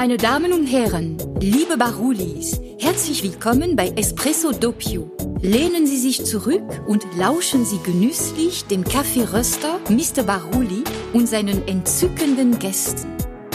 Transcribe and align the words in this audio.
Meine 0.00 0.16
Damen 0.16 0.52
und 0.52 0.66
Herren, 0.68 1.18
liebe 1.40 1.76
Barulis, 1.76 2.60
herzlich 2.78 3.24
willkommen 3.24 3.74
bei 3.74 3.88
Espresso 3.96 4.52
Doppio. 4.52 5.10
Lehnen 5.42 5.88
Sie 5.88 5.96
sich 5.96 6.24
zurück 6.24 6.62
und 6.86 7.04
lauschen 7.16 7.64
Sie 7.64 7.80
genüsslich 7.82 8.62
dem 8.66 8.84
Kaffeeröster 8.84 9.80
Mr. 9.88 10.22
Baruli 10.22 10.84
und 11.12 11.26
seinen 11.28 11.66
entzückenden 11.66 12.60
Gästen. 12.60 13.10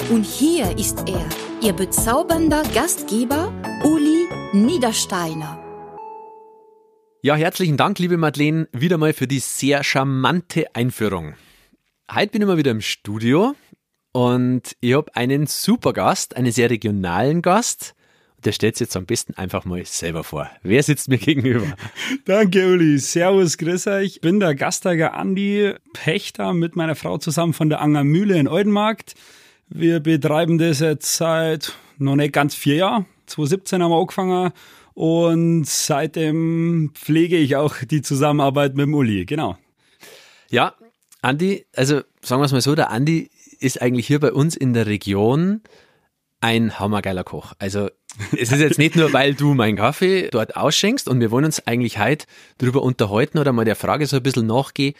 Und 0.09 0.25
hier 0.25 0.77
ist 0.77 1.07
er, 1.07 1.25
Ihr 1.61 1.71
bezaubernder 1.71 2.63
Gastgeber 2.75 3.53
Uli 3.85 4.27
Niedersteiner. 4.51 5.63
Ja, 7.21 7.35
herzlichen 7.35 7.77
Dank, 7.77 7.99
liebe 7.99 8.17
Madeleine, 8.17 8.67
wieder 8.73 8.97
mal 8.97 9.13
für 9.13 9.27
die 9.27 9.39
sehr 9.39 9.81
charmante 9.85 10.75
Einführung. 10.75 11.35
Heute 12.13 12.31
bin 12.31 12.41
ich 12.41 12.47
mal 12.49 12.57
wieder 12.57 12.71
im 12.71 12.81
Studio 12.81 13.55
und 14.13 14.75
ich 14.79 14.93
habe 14.93 15.13
einen 15.15 15.47
super 15.47 15.91
Gast, 15.91 16.37
einen 16.37 16.51
sehr 16.51 16.69
regionalen 16.69 17.41
Gast. 17.41 17.95
Der 18.45 18.51
stellt 18.51 18.75
sich 18.75 18.85
jetzt 18.85 18.95
am 18.95 19.05
besten 19.05 19.33
einfach 19.35 19.65
mal 19.65 19.83
selber 19.85 20.23
vor. 20.23 20.49
Wer 20.61 20.83
sitzt 20.83 21.09
mir 21.09 21.17
gegenüber? 21.17 21.65
Danke, 22.25 22.67
Uli. 22.67 22.99
Servus, 22.99 23.57
grüß 23.57 23.87
euch. 23.87 24.15
Ich 24.15 24.21
bin 24.21 24.39
der 24.39 24.53
Gasteiger 24.53 25.13
Andi 25.13 25.73
Pächter 25.93 26.53
mit 26.53 26.75
meiner 26.75 26.95
Frau 26.95 27.17
zusammen 27.17 27.53
von 27.53 27.69
der 27.69 27.81
Angermühle 27.81 28.37
in 28.37 28.47
Oldenmarkt. 28.47 29.15
Wir 29.67 29.99
betreiben 29.99 30.59
das 30.59 30.79
jetzt 30.79 31.15
seit 31.15 31.73
noch 31.97 32.15
nicht 32.15 32.33
ganz 32.33 32.53
vier 32.53 32.75
Jahren. 32.75 33.05
2017 33.27 33.81
haben 33.81 33.91
wir 33.91 33.99
angefangen 33.99 34.51
und 34.93 35.65
seitdem 35.65 36.91
pflege 36.93 37.37
ich 37.37 37.55
auch 37.55 37.77
die 37.77 38.03
Zusammenarbeit 38.03 38.75
mit 38.75 38.85
dem 38.85 38.93
Uli. 38.93 39.25
Genau. 39.25 39.57
Ja, 40.49 40.75
Andi, 41.23 41.65
also 41.75 42.01
sagen 42.21 42.41
wir 42.41 42.45
es 42.45 42.51
mal 42.51 42.61
so, 42.61 42.75
der 42.75 42.91
Andi 42.91 43.31
ist 43.63 43.81
eigentlich 43.81 44.07
hier 44.07 44.19
bei 44.19 44.33
uns 44.33 44.55
in 44.55 44.73
der 44.73 44.85
Region 44.85 45.61
ein 46.41 46.77
hammergeiler 46.77 47.23
Koch. 47.23 47.53
Also 47.57 47.89
es 48.37 48.51
ist 48.51 48.59
jetzt 48.59 48.77
nicht 48.77 48.95
nur, 48.95 49.13
weil 49.13 49.33
du 49.33 49.53
meinen 49.53 49.77
Kaffee 49.77 50.29
dort 50.29 50.57
ausschenkst 50.57 51.07
und 51.07 51.19
wir 51.21 51.31
wollen 51.31 51.45
uns 51.45 51.65
eigentlich 51.65 51.97
heute 51.97 52.25
darüber 52.57 52.83
unterhalten 52.83 53.39
oder 53.39 53.53
mal 53.53 53.65
der 53.65 53.77
Frage 53.77 54.05
so 54.05 54.17
ein 54.17 54.23
bisschen 54.23 54.47
nachgehen, 54.47 54.93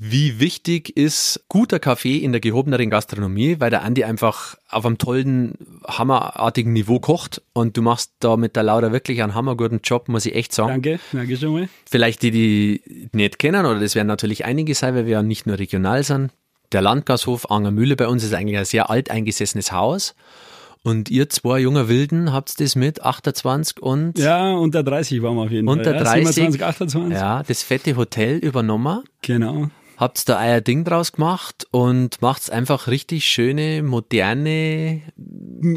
wie 0.00 0.38
wichtig 0.38 0.96
ist 0.96 1.44
guter 1.48 1.80
Kaffee 1.80 2.18
in 2.18 2.30
der 2.30 2.40
gehobeneren 2.40 2.88
Gastronomie, 2.88 3.56
weil 3.58 3.70
der 3.70 3.82
Andi 3.82 4.04
einfach 4.04 4.56
auf 4.68 4.86
einem 4.86 4.98
tollen, 4.98 5.54
hammerartigen 5.86 6.72
Niveau 6.72 7.00
kocht 7.00 7.42
und 7.52 7.76
du 7.76 7.82
machst 7.82 8.12
da 8.20 8.36
mit 8.36 8.54
der 8.54 8.62
Laura 8.62 8.92
wirklich 8.92 9.22
einen 9.22 9.34
hammerguten 9.34 9.80
Job, 9.82 10.08
muss 10.08 10.26
ich 10.26 10.36
echt 10.36 10.52
sagen. 10.52 10.82
Danke, 10.82 11.00
danke 11.12 11.36
schon 11.36 11.52
mal. 11.52 11.68
Vielleicht 11.90 12.22
die, 12.22 12.30
die 12.30 13.08
nicht 13.12 13.40
kennen, 13.40 13.66
oder 13.66 13.80
das 13.80 13.96
werden 13.96 14.06
natürlich 14.06 14.44
einige 14.44 14.74
sein, 14.74 14.94
weil 14.94 15.06
wir 15.06 15.12
ja 15.12 15.22
nicht 15.22 15.46
nur 15.46 15.58
regional 15.58 16.04
sind. 16.04 16.30
Der 16.72 16.82
Landgashof 16.82 17.50
Angermühle 17.50 17.96
bei 17.96 18.08
uns 18.08 18.24
ist 18.24 18.34
eigentlich 18.34 18.58
ein 18.58 18.64
sehr 18.64 18.90
alteingesessenes 18.90 19.72
Haus. 19.72 20.14
Und 20.82 21.10
ihr 21.10 21.28
zwei 21.28 21.58
junger 21.58 21.88
Wilden 21.88 22.32
habt 22.32 22.60
das 22.60 22.76
mit 22.76 23.02
28 23.02 23.82
und. 23.82 24.18
Ja, 24.18 24.52
unter 24.52 24.82
30 24.82 25.22
waren 25.22 25.36
wir 25.36 25.42
auf 25.42 25.50
jeden 25.50 25.68
unter 25.68 25.84
Fall. 25.84 25.92
Unter 25.94 26.04
30. 26.04 26.34
27, 26.34 26.64
28. 26.64 27.18
Ja, 27.18 27.42
das 27.42 27.62
fette 27.62 27.96
Hotel 27.96 28.36
übernommen. 28.38 29.02
Genau 29.22 29.70
habt 29.98 30.28
da 30.28 30.40
euer 30.40 30.60
Ding 30.60 30.84
draus 30.84 31.12
gemacht 31.12 31.66
und 31.72 32.22
macht's 32.22 32.48
einfach 32.48 32.86
richtig 32.86 33.24
schöne, 33.26 33.82
moderne, 33.82 35.02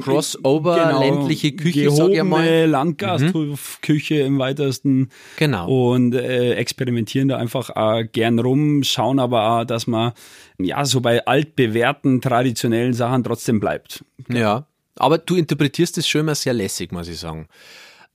Crossover, 0.01 0.75
genau, 0.75 0.99
ländliche 1.01 1.53
Küche, 1.53 1.89
sag 1.89 2.11
ich 2.11 2.23
mal. 2.23 2.67
Landgasthofküche 2.67 4.21
mhm. 4.21 4.25
im 4.27 4.39
weitesten. 4.39 5.09
Genau. 5.37 5.93
Und 5.93 6.13
äh, 6.13 6.53
experimentieren 6.53 7.29
da 7.29 7.37
einfach 7.37 7.71
auch 7.71 8.03
gern 8.11 8.37
rum, 8.37 8.83
schauen 8.83 9.19
aber 9.19 9.49
auch, 9.49 9.65
dass 9.65 9.87
man 9.87 10.13
ja 10.59 10.85
so 10.85 11.01
bei 11.01 11.25
altbewährten, 11.25 12.21
traditionellen 12.21 12.93
Sachen 12.93 13.23
trotzdem 13.23 13.59
bleibt. 13.59 14.05
Ja. 14.29 14.67
Aber 14.97 15.17
du 15.17 15.35
interpretierst 15.35 15.97
es 15.97 16.07
schon 16.07 16.21
immer 16.21 16.35
sehr 16.35 16.53
lässig, 16.53 16.91
muss 16.91 17.07
ich 17.07 17.17
sagen. 17.17 17.47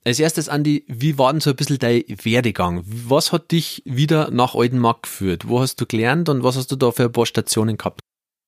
Als 0.07 0.21
erstes, 0.21 0.49
Andi, 0.49 0.85
wie 0.87 1.19
war 1.19 1.33
denn 1.33 1.41
so 1.41 1.51
ein 1.51 1.57
bisschen 1.57 1.81
dein 1.81 2.05
Werdegang? 2.23 2.85
Was 2.87 3.33
hat 3.33 3.51
dich 3.51 3.83
wieder 3.85 4.31
nach 4.31 4.55
Oldenmark 4.55 5.03
geführt? 5.03 5.49
Wo 5.49 5.59
hast 5.59 5.81
du 5.81 5.85
gelernt 5.85 6.29
und 6.29 6.45
was 6.45 6.57
hast 6.57 6.71
du 6.71 6.77
da 6.77 6.93
für 6.93 7.07
ein 7.07 7.13
paar 7.13 7.27
Stationen 7.27 7.77
gehabt? 7.77 7.99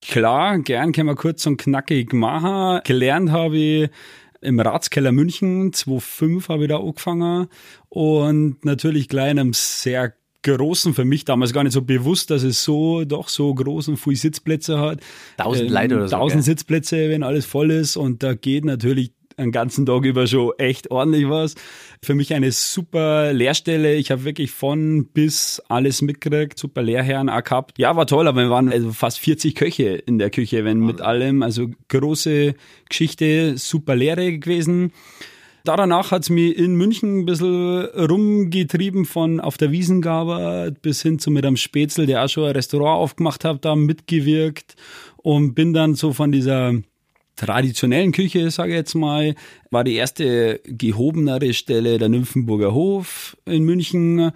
Klar, 0.00 0.60
gern 0.60 0.92
können 0.92 1.08
wir 1.08 1.16
kurz 1.16 1.44
und 1.46 1.56
knackig 1.56 2.12
machen. 2.12 2.80
Gelernt 2.84 3.32
habe 3.32 3.56
ich 3.56 3.90
im 4.40 4.60
Ratskeller 4.60 5.10
München, 5.10 5.72
2005 5.72 6.48
habe 6.48 6.62
ich 6.62 6.68
da 6.68 6.78
angefangen 6.78 7.48
und 7.88 8.64
natürlich 8.64 9.08
gleich 9.08 9.32
in 9.32 9.40
einem 9.40 9.52
sehr 9.52 10.14
großen, 10.44 10.94
für 10.94 11.04
mich 11.04 11.24
damals 11.24 11.52
gar 11.52 11.64
nicht 11.64 11.72
so 11.72 11.82
bewusst, 11.82 12.30
dass 12.30 12.44
es 12.44 12.62
so, 12.62 13.04
doch 13.04 13.28
so 13.28 13.52
groß 13.52 13.88
und 13.88 13.96
viele 13.96 14.14
Sitzplätze 14.14 14.78
hat. 14.78 15.00
Tausend 15.36 15.70
ähm, 15.70 15.74
Leute 15.74 15.96
oder 15.96 16.06
so. 16.06 16.14
Tausend 16.14 16.44
Sitzplätze, 16.44 17.08
wenn 17.10 17.24
alles 17.24 17.46
voll 17.46 17.72
ist 17.72 17.96
und 17.96 18.22
da 18.22 18.34
geht 18.34 18.64
natürlich 18.64 19.10
einen 19.38 19.52
ganzen 19.52 19.86
Tag 19.86 20.04
über 20.04 20.26
schon 20.26 20.52
echt 20.58 20.90
ordentlich 20.90 21.28
was. 21.28 21.54
Für 22.02 22.14
mich 22.14 22.34
eine 22.34 22.52
super 22.52 23.32
Lehrstelle. 23.32 23.94
Ich 23.94 24.10
habe 24.10 24.24
wirklich 24.24 24.50
von 24.50 25.06
bis 25.12 25.62
alles 25.68 26.02
mitgekriegt, 26.02 26.58
super 26.58 26.82
Lehrherren 26.82 27.28
auch 27.28 27.42
gehabt. 27.42 27.78
Ja, 27.78 27.96
war 27.96 28.06
toll, 28.06 28.28
aber 28.28 28.42
wir 28.42 28.50
waren 28.50 28.70
also 28.70 28.92
fast 28.92 29.18
40 29.20 29.54
Köche 29.54 29.88
in 29.88 30.18
der 30.18 30.30
Küche, 30.30 30.64
wenn 30.64 30.80
mit 30.80 31.00
allem. 31.00 31.42
Also 31.42 31.68
große 31.88 32.54
Geschichte, 32.88 33.56
super 33.56 33.96
Lehre 33.96 34.38
gewesen. 34.38 34.92
Danach 35.64 36.12
hat 36.12 36.22
es 36.22 36.30
mich 36.30 36.56
in 36.56 36.76
München 36.76 37.20
ein 37.20 37.26
bisschen 37.26 37.84
rumgetrieben, 37.84 39.04
von 39.04 39.38
auf 39.38 39.58
der 39.58 39.70
Wiesengabe 39.70 40.74
bis 40.80 41.02
hin 41.02 41.18
zu 41.18 41.30
mit 41.30 41.44
einem 41.44 41.58
Spätzl, 41.58 42.06
der 42.06 42.24
auch 42.24 42.28
schon 42.28 42.44
ein 42.44 42.52
Restaurant 42.52 43.00
aufgemacht 43.00 43.44
hat, 43.44 43.66
da 43.66 43.76
mitgewirkt 43.76 44.76
und 45.18 45.54
bin 45.54 45.74
dann 45.74 45.94
so 45.94 46.14
von 46.14 46.32
dieser 46.32 46.72
traditionellen 47.38 48.12
Küche, 48.12 48.50
sage 48.50 48.70
ich 48.70 48.76
jetzt 48.76 48.94
mal, 48.94 49.34
war 49.70 49.84
die 49.84 49.94
erste 49.94 50.60
gehobenere 50.64 51.54
Stelle 51.54 51.98
der 51.98 52.08
Nymphenburger 52.08 52.74
Hof 52.74 53.36
in 53.44 53.64
München. 53.64 54.32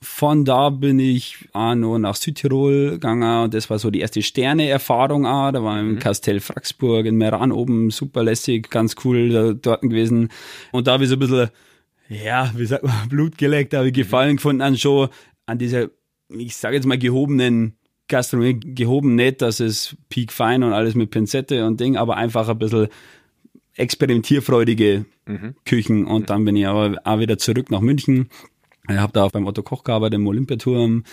Von 0.00 0.44
da 0.44 0.70
bin 0.70 0.98
ich 0.98 1.48
auch 1.52 1.74
noch 1.76 1.98
nach 1.98 2.16
Südtirol 2.16 2.92
gegangen 2.92 3.44
und 3.44 3.54
das 3.54 3.70
war 3.70 3.78
so 3.78 3.90
die 3.90 4.00
erste 4.00 4.20
Sterne-Erfahrung 4.20 5.26
auch. 5.26 5.52
Da 5.52 5.62
war 5.62 5.78
im 5.78 5.92
mhm. 5.92 5.98
Kastell 6.00 6.40
Fraxburg 6.40 7.06
in 7.06 7.16
Meran 7.16 7.52
oben 7.52 7.90
super 7.90 8.24
lässig, 8.24 8.68
ganz 8.68 8.96
cool 9.04 9.58
dort 9.60 9.82
gewesen. 9.82 10.28
Und 10.72 10.88
da 10.88 10.92
habe 10.92 11.04
ich 11.04 11.08
so 11.08 11.16
ein 11.16 11.20
bisschen, 11.20 11.50
ja, 12.08 12.50
wie 12.56 12.66
sagt 12.66 12.84
man, 12.84 12.94
Blut 13.08 13.38
geleckt, 13.38 13.74
habe 13.74 13.88
ich 13.88 13.94
Gefallen 13.94 14.36
gefunden 14.36 14.62
an 14.62 14.76
schon, 14.76 15.08
an 15.46 15.58
dieser, 15.58 15.88
ich 16.28 16.56
sage 16.56 16.76
jetzt 16.76 16.86
mal, 16.86 16.98
gehobenen 16.98 17.76
Gastronomie 18.12 18.60
gehoben, 18.60 19.14
nicht, 19.14 19.42
dass 19.42 19.58
es 19.58 19.96
peak 20.08 20.32
fein 20.32 20.62
und 20.62 20.72
alles 20.72 20.94
mit 20.94 21.10
Pinzette 21.10 21.66
und 21.66 21.80
Ding, 21.80 21.96
aber 21.96 22.16
einfach 22.16 22.48
ein 22.48 22.58
bisschen 22.58 22.88
experimentierfreudige 23.76 25.06
mhm. 25.26 25.54
Küchen. 25.64 26.06
Und 26.06 26.30
dann 26.30 26.44
bin 26.44 26.56
ich 26.56 26.66
aber 26.66 26.98
auch 27.04 27.18
wieder 27.18 27.38
zurück 27.38 27.70
nach 27.70 27.80
München. 27.80 28.28
Ich 28.88 28.96
habe 28.96 29.12
da 29.12 29.24
auch 29.24 29.30
beim 29.30 29.46
Otto 29.46 29.62
Koch 29.62 29.84
gearbeitet, 29.84 30.14
im 30.14 30.26
Olympiaturm, 30.26 31.04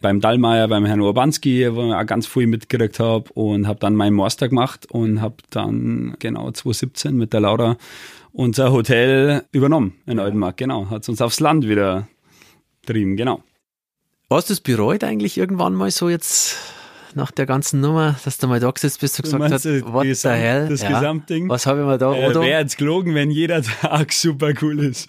beim 0.00 0.20
Dallmayr, 0.20 0.68
beim 0.68 0.86
Herrn 0.86 1.00
Urbanski, 1.00 1.74
wo 1.74 1.88
ich 1.88 1.94
auch 1.94 2.06
ganz 2.06 2.26
viel 2.26 2.46
mitgekriegt 2.46 3.00
habe 3.00 3.30
und 3.34 3.66
habe 3.66 3.80
dann 3.80 3.94
meinen 3.94 4.14
Master 4.14 4.48
gemacht 4.48 4.86
und 4.90 5.20
habe 5.20 5.36
dann 5.50 6.16
genau 6.20 6.50
2017 6.50 7.16
mit 7.16 7.32
der 7.32 7.40
Laura 7.40 7.76
unser 8.32 8.72
Hotel 8.72 9.44
übernommen 9.50 9.94
in 10.06 10.20
Oldenmark. 10.20 10.56
Genau, 10.56 10.88
hat 10.88 11.08
uns 11.08 11.20
aufs 11.20 11.40
Land 11.40 11.68
wieder 11.68 12.06
trieben, 12.86 13.16
genau. 13.16 13.42
Hast 14.28 14.48
du 14.48 14.54
es 14.54 14.60
bereut 14.60 15.04
eigentlich 15.04 15.38
irgendwann 15.38 15.74
mal 15.74 15.90
so 15.92 16.08
jetzt 16.08 16.56
nach 17.14 17.30
der 17.30 17.46
ganzen 17.46 17.80
Nummer, 17.80 18.16
dass 18.24 18.38
du 18.38 18.48
mal 18.48 18.58
da 18.58 18.72
gesetzt 18.72 19.00
bist 19.00 19.20
und 19.20 19.24
gesagt 19.24 19.52
hast, 19.52 19.64
what 19.92 20.04
the 20.04 20.28
hell? 20.28 20.68
Das 20.68 20.82
ja. 20.82 20.88
Gesamtding. 20.88 21.48
Was 21.48 21.66
habe 21.66 21.80
ich 21.80 21.86
mir 21.86 21.96
da, 21.96 22.12
äh, 22.12 22.26
oder? 22.28 22.40
Wäre 22.40 22.60
jetzt 22.60 22.76
gelogen, 22.76 23.14
wenn 23.14 23.30
jeder 23.30 23.62
Tag 23.80 24.12
super 24.12 24.52
cool 24.60 24.80
ist. 24.80 25.08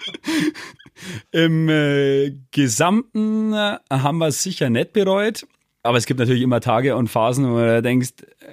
Im 1.31 1.67
äh, 1.67 2.35
Gesamten 2.51 3.53
äh, 3.53 3.77
haben 3.89 4.19
wir 4.19 4.27
es 4.27 4.43
sicher 4.43 4.69
nicht 4.69 4.93
bereut. 4.93 5.47
Aber 5.81 5.97
es 5.97 6.05
gibt 6.05 6.19
natürlich 6.19 6.43
immer 6.43 6.61
Tage 6.61 6.95
und 6.95 7.07
Phasen, 7.07 7.51
wo 7.51 7.57
du 7.57 7.81
denkst, 7.81 8.09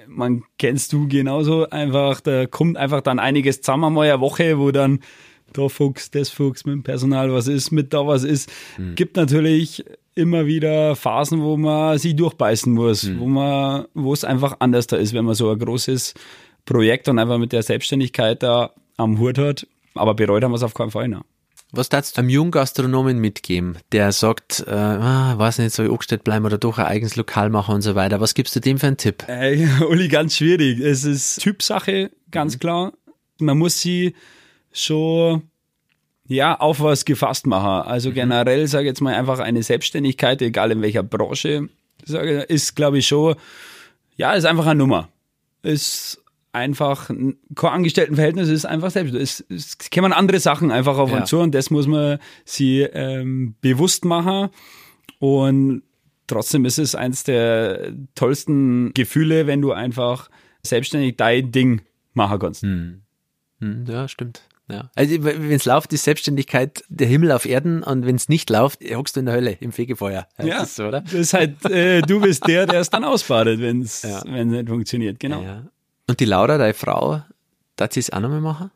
man 0.07 0.43
kennst 0.57 0.93
du 0.93 1.07
genauso 1.07 1.69
einfach, 1.69 2.21
da 2.21 2.47
kommt 2.47 2.77
einfach 2.77 3.01
dann 3.01 3.19
einiges 3.19 3.61
zusammen 3.61 3.93
mal 3.93 4.09
eine 4.09 4.19
Woche, 4.19 4.57
wo 4.57 4.71
dann 4.71 5.01
da 5.53 5.69
Fuchs, 5.69 6.09
das 6.09 6.29
Fuchs 6.29 6.65
mit 6.65 6.73
dem 6.73 6.83
Personal 6.83 7.31
was 7.31 7.47
ist, 7.47 7.71
mit 7.71 7.93
da 7.93 8.07
was 8.07 8.23
ist. 8.23 8.51
Hm. 8.77 8.95
Gibt 8.95 9.15
natürlich 9.15 9.83
immer 10.15 10.45
wieder 10.45 10.95
Phasen, 10.95 11.41
wo 11.41 11.57
man 11.57 11.97
sie 11.97 12.15
durchbeißen 12.15 12.73
muss, 12.73 13.03
mhm. 13.03 13.19
wo 13.19 13.25
man, 13.27 13.85
wo 13.93 14.13
es 14.13 14.23
einfach 14.23 14.57
anders 14.59 14.87
da 14.87 14.97
ist, 14.97 15.13
wenn 15.13 15.25
man 15.25 15.35
so 15.35 15.51
ein 15.51 15.59
großes 15.59 16.13
Projekt 16.65 17.07
und 17.07 17.19
einfach 17.19 17.37
mit 17.37 17.51
der 17.51 17.63
Selbstständigkeit 17.63 18.41
da 18.41 18.71
am 18.97 19.19
Hut 19.19 19.37
hat. 19.37 19.67
Aber 19.93 20.15
bereut 20.15 20.43
haben 20.43 20.51
wir 20.51 20.55
es 20.55 20.63
auf 20.63 20.73
keinen 20.73 20.91
Fall. 20.91 21.07
Ne? 21.07 21.21
Was 21.71 21.89
darfst 21.89 22.15
du 22.15 22.21
einem 22.21 22.29
jungen 22.29 22.51
Gastronomen 22.51 23.19
mitgeben, 23.19 23.77
der 23.91 24.11
sagt, 24.13 24.63
äh, 24.65 24.71
ah, 24.71 25.37
weiß 25.37 25.59
nicht, 25.59 25.73
soll 25.73 25.87
ich 25.87 25.91
angestellt 25.91 26.23
bleiben 26.23 26.45
oder 26.45 26.57
doch 26.57 26.77
ein 26.77 26.85
eigenes 26.85 27.17
Lokal 27.17 27.49
machen 27.49 27.75
und 27.75 27.81
so 27.81 27.95
weiter? 27.95 28.21
Was 28.21 28.33
gibst 28.33 28.55
du 28.55 28.61
dem 28.61 28.79
für 28.79 28.87
einen 28.87 28.97
Tipp? 28.97 29.25
Äh, 29.27 29.67
Uli, 29.89 30.07
ganz 30.07 30.37
schwierig. 30.37 30.79
Es 30.79 31.03
ist 31.03 31.41
Typsache, 31.41 32.11
ganz 32.31 32.55
mhm. 32.55 32.59
klar. 32.59 32.93
Man 33.39 33.57
muss 33.57 33.81
sie 33.81 34.15
schon 34.71 35.43
ja, 36.27 36.59
auf 36.59 36.81
was 36.81 37.05
gefasst 37.05 37.47
machen. 37.47 37.87
Also 37.87 38.09
mhm. 38.09 38.15
generell, 38.15 38.67
sage 38.67 38.83
ich 38.85 38.89
jetzt 38.89 39.01
mal, 39.01 39.13
einfach 39.13 39.39
eine 39.39 39.63
Selbstständigkeit, 39.63 40.41
egal 40.41 40.71
in 40.71 40.81
welcher 40.81 41.03
Branche, 41.03 41.69
sage, 42.03 42.41
ist, 42.41 42.75
glaube 42.75 42.99
ich, 42.99 43.07
schon, 43.07 43.35
ja, 44.15 44.33
ist 44.33 44.45
einfach 44.45 44.65
eine 44.65 44.79
Nummer. 44.79 45.09
Ist 45.61 46.21
einfach 46.51 47.07
kein 47.09 47.37
Angestelltenverhältnis, 47.55 48.49
ist 48.49 48.65
einfach 48.65 48.89
selbst. 48.91 49.13
Es, 49.13 49.45
es 49.49 49.77
kämen 49.77 50.13
andere 50.13 50.39
Sachen 50.39 50.71
einfach 50.71 50.97
auf 50.97 51.11
Ja. 51.11 51.17
uns 51.17 51.29
zu 51.29 51.39
und 51.39 51.53
das 51.53 51.69
muss 51.69 51.85
man 51.85 52.17
sie 52.45 52.81
ähm, 52.81 53.55
bewusst 53.61 54.05
machen. 54.05 54.49
Und 55.19 55.83
trotzdem 56.27 56.65
ist 56.65 56.77
es 56.77 56.95
eins 56.95 57.23
der 57.23 57.93
tollsten 58.15 58.93
Gefühle, 58.93 59.47
wenn 59.47 59.61
du 59.61 59.73
einfach 59.73 60.29
selbstständig 60.63 61.17
dein 61.17 61.51
Ding 61.51 61.81
machen 62.13 62.39
kannst. 62.39 62.63
Hm, 62.63 63.01
ja, 63.87 64.07
stimmt. 64.07 64.43
Ja. 64.67 64.89
Also 64.95 65.23
wenn 65.23 65.51
es 65.51 65.65
läuft, 65.65 65.93
ist 65.93 66.03
Selbstständigkeit 66.05 66.83
der 66.89 67.07
Himmel 67.07 67.31
auf 67.31 67.45
Erden 67.45 67.83
und 67.83 68.05
wenn 68.05 68.15
es 68.15 68.29
nicht 68.29 68.49
läuft, 68.49 68.79
hockst 68.95 69.15
du 69.15 69.19
in 69.19 69.27
der 69.27 69.35
Hölle 69.35 69.51
im 69.59 69.71
Fegefeuer. 69.71 70.27
Ja, 70.39 70.59
Das 70.59 70.69
ist 70.69 70.75
so, 70.77 70.85
oder? 70.87 71.01
Das 71.01 71.13
ist 71.13 71.33
halt, 71.33 71.63
äh, 71.69 72.01
du 72.01 72.19
bist 72.19 72.47
der, 72.47 72.65
der 72.65 72.79
es 72.79 72.89
dann 72.89 73.03
ausbadet, 73.03 73.59
wenn 73.61 73.81
es 73.81 74.01
Ja. 74.01 74.23
nicht 74.23 74.67
funktioniert. 74.67 75.19
Genau. 75.19 75.41
Ja. 75.43 75.63
Und 76.07 76.19
die 76.19 76.25
Laura, 76.25 76.57
deine 76.57 76.73
Frau, 76.73 77.21
darf 77.75 77.93
sie 77.93 77.99
es 77.99 78.11
auch 78.11 78.19
nochmal 78.19 78.41
machen? 78.41 78.71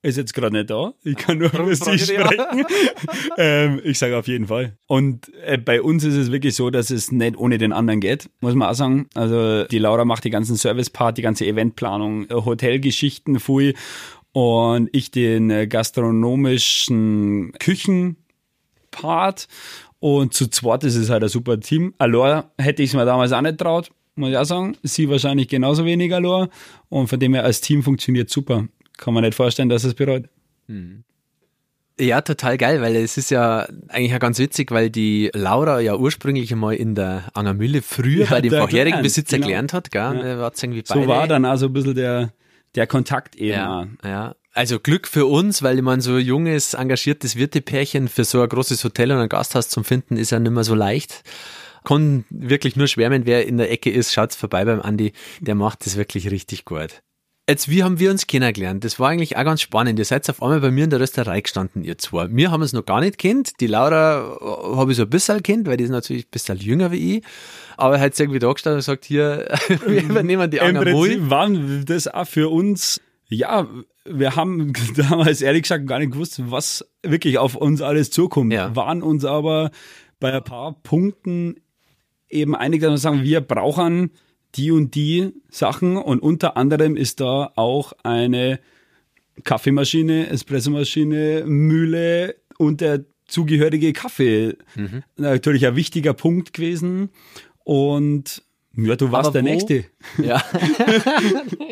Ist 0.00 0.16
jetzt 0.16 0.32
gerade 0.32 0.56
nicht 0.56 0.70
da. 0.70 0.92
Ich 1.02 1.16
kann 1.16 1.38
nur 1.38 1.52
über 1.52 1.74
sie 1.74 1.98
sprechen. 1.98 2.64
ähm, 3.36 3.80
ich 3.82 3.98
sage 3.98 4.16
auf 4.16 4.28
jeden 4.28 4.46
Fall. 4.46 4.76
Und 4.86 5.28
äh, 5.44 5.58
bei 5.58 5.82
uns 5.82 6.04
ist 6.04 6.14
es 6.14 6.30
wirklich 6.30 6.54
so, 6.54 6.70
dass 6.70 6.90
es 6.90 7.10
nicht 7.10 7.36
ohne 7.36 7.58
den 7.58 7.72
anderen 7.72 8.00
geht, 8.00 8.30
muss 8.40 8.54
man 8.54 8.68
auch 8.68 8.74
sagen. 8.74 9.08
Also 9.14 9.64
die 9.64 9.78
Laura 9.78 10.04
macht 10.04 10.22
die 10.22 10.30
ganzen 10.30 10.56
Service-Part, 10.56 11.18
die 11.18 11.22
ganze 11.22 11.46
Eventplanung, 11.46 12.28
Hotelgeschichten, 12.30 13.40
Fui. 13.40 13.74
Und 14.32 14.88
ich 14.92 15.10
den 15.10 15.50
äh, 15.50 15.66
gastronomischen 15.66 17.52
Küchen-Part. 17.58 19.48
Und 20.00 20.32
zu 20.34 20.48
zweit 20.48 20.84
ist 20.84 20.94
es 20.96 21.10
halt 21.10 21.22
ein 21.24 21.28
super 21.28 21.58
Team. 21.58 21.94
Allein 21.98 22.44
hätte 22.58 22.82
ich 22.82 22.90
es 22.90 22.94
mir 22.94 23.04
damals 23.04 23.32
auch 23.32 23.40
nicht 23.40 23.58
traut, 23.58 23.90
muss 24.14 24.30
ich 24.30 24.36
auch 24.36 24.44
sagen. 24.44 24.76
Sie 24.82 25.08
wahrscheinlich 25.08 25.48
genauso 25.48 25.84
wenig 25.84 26.14
allein. 26.14 26.48
Und 26.88 27.08
von 27.08 27.18
dem 27.18 27.34
her 27.34 27.44
als 27.44 27.60
Team 27.60 27.82
funktioniert 27.82 28.30
super. 28.30 28.68
Kann 28.96 29.14
man 29.14 29.24
nicht 29.24 29.34
vorstellen, 29.34 29.68
dass 29.68 29.82
es 29.84 29.94
bereut. 29.94 30.28
Ja, 32.00 32.20
total 32.20 32.58
geil, 32.58 32.80
weil 32.80 32.94
es 32.94 33.16
ist 33.16 33.30
ja 33.30 33.66
eigentlich 33.88 34.12
ja 34.12 34.18
ganz 34.18 34.38
witzig, 34.38 34.70
weil 34.70 34.88
die 34.88 35.30
Laura 35.34 35.80
ja 35.80 35.96
ursprünglich 35.96 36.52
einmal 36.52 36.74
in 36.74 36.94
der 36.94 37.24
Angermühle 37.34 37.82
früher 37.82 38.24
Ja, 38.24 38.30
bei 38.30 38.40
dem 38.40 38.52
vorherigen 38.52 39.02
Besitzer 39.02 39.38
genau. 39.38 39.48
gelernt 39.48 39.72
hat, 39.72 39.90
gell? 39.90 40.00
Ja. 40.24 40.38
Hat 40.44 40.62
irgendwie 40.62 40.82
So 40.86 40.94
beide. 40.94 41.08
war 41.08 41.26
dann 41.26 41.44
also 41.44 41.66
ein 41.66 41.72
bisschen 41.72 41.96
der, 41.96 42.32
der 42.78 42.86
Kontakt 42.86 43.36
eben. 43.36 43.52
Ja, 43.52 43.86
ja. 44.04 44.34
Also 44.54 44.80
Glück 44.80 45.06
für 45.06 45.26
uns, 45.26 45.62
weil 45.62 45.76
ich 45.76 45.82
meine, 45.82 46.00
so 46.00 46.14
ein 46.14 46.20
junges, 46.24 46.74
engagiertes 46.74 47.36
Wirtepärchen 47.36 48.08
für 48.08 48.24
so 48.24 48.40
ein 48.40 48.48
großes 48.48 48.82
Hotel 48.82 49.12
und 49.12 49.18
ein 49.18 49.28
Gasthaus 49.28 49.68
zum 49.68 49.84
Finden 49.84 50.16
ist 50.16 50.30
ja 50.30 50.38
nicht 50.38 50.50
mehr 50.50 50.64
so 50.64 50.74
leicht. 50.74 51.22
Kann 51.84 52.24
wirklich 52.30 52.76
nur 52.76 52.86
schwärmen, 52.86 53.24
wer 53.24 53.46
in 53.46 53.56
der 53.56 53.70
Ecke 53.70 53.90
ist, 53.90 54.12
schaut's 54.12 54.36
vorbei 54.36 54.64
beim 54.64 54.80
Andi, 54.80 55.12
der 55.40 55.54
macht 55.54 55.86
das 55.86 55.96
wirklich 55.96 56.30
richtig 56.30 56.64
gut. 56.64 57.02
Jetzt, 57.48 57.70
wie 57.70 57.82
haben 57.82 57.98
wir 57.98 58.10
uns 58.10 58.26
kennengelernt? 58.26 58.84
Das 58.84 59.00
war 59.00 59.08
eigentlich 59.08 59.38
auch 59.38 59.44
ganz 59.44 59.62
spannend. 59.62 59.98
Ihr 59.98 60.04
seid 60.04 60.28
auf 60.28 60.42
einmal 60.42 60.60
bei 60.60 60.70
mir 60.70 60.84
in 60.84 60.90
der 60.90 61.00
Rösterei 61.00 61.40
gestanden, 61.40 61.82
ihr 61.82 61.96
zwei. 61.96 62.28
Wir 62.30 62.50
haben 62.50 62.60
es 62.60 62.74
noch 62.74 62.84
gar 62.84 63.00
nicht 63.00 63.16
kennt. 63.16 63.58
Die 63.60 63.66
Laura 63.66 64.36
äh, 64.38 64.76
habe 64.76 64.90
ich 64.90 64.98
so 64.98 65.04
ein 65.04 65.08
bisschen 65.08 65.42
kennt, 65.42 65.66
weil 65.66 65.78
die 65.78 65.84
ist 65.84 65.90
natürlich 65.90 66.26
ein 66.26 66.30
bisschen 66.30 66.58
jünger 66.58 66.92
wie 66.92 67.16
ich. 67.16 67.24
Aber 67.78 67.98
hat 67.98 68.20
irgendwie 68.20 68.38
da 68.38 68.52
gestanden 68.52 68.76
und 68.76 68.80
gesagt, 68.80 69.06
hier, 69.06 69.48
wir 69.86 70.02
übernehmen 70.02 70.50
die 70.50 70.58
Im 70.58 70.76
Angermühl. 70.76 70.92
Prinzip 70.92 71.30
waren 71.30 71.84
das 71.86 72.06
auch 72.06 72.26
für 72.26 72.50
uns, 72.50 73.00
ja, 73.30 73.66
wir 74.04 74.36
haben 74.36 74.74
damals 74.96 75.40
ehrlich 75.40 75.62
gesagt 75.62 75.86
gar 75.86 76.00
nicht 76.00 76.12
gewusst, 76.12 76.42
was 76.50 76.86
wirklich 77.02 77.38
auf 77.38 77.54
uns 77.54 77.80
alles 77.80 78.10
zukommt. 78.10 78.52
Ja. 78.52 78.76
Waren 78.76 79.02
uns 79.02 79.24
aber 79.24 79.70
bei 80.20 80.34
ein 80.34 80.44
paar 80.44 80.74
Punkten 80.82 81.54
eben 82.28 82.54
einig, 82.54 82.82
dass 82.82 82.90
wir 82.90 82.98
sagen, 82.98 83.22
wir 83.22 83.40
brauchen 83.40 84.10
die 84.58 84.70
und 84.72 84.94
die 84.94 85.32
Sachen 85.48 85.96
und 85.96 86.20
unter 86.20 86.56
anderem 86.56 86.96
ist 86.96 87.20
da 87.20 87.52
auch 87.54 87.92
eine 88.02 88.60
Kaffeemaschine, 89.44 90.28
Espressomaschine, 90.28 91.44
Mühle 91.46 92.34
und 92.58 92.80
der 92.80 93.04
zugehörige 93.26 93.92
Kaffee 93.92 94.56
natürlich 95.16 95.66
ein 95.66 95.76
wichtiger 95.76 96.12
Punkt 96.12 96.52
gewesen. 96.52 97.10
Und 97.64 98.42
ja, 98.76 98.96
du 98.96 99.12
warst 99.12 99.28
Aber 99.28 99.42
der 99.42 99.42
wo? 99.42 99.54
Nächste. 99.54 99.84
Ja. 100.22 100.42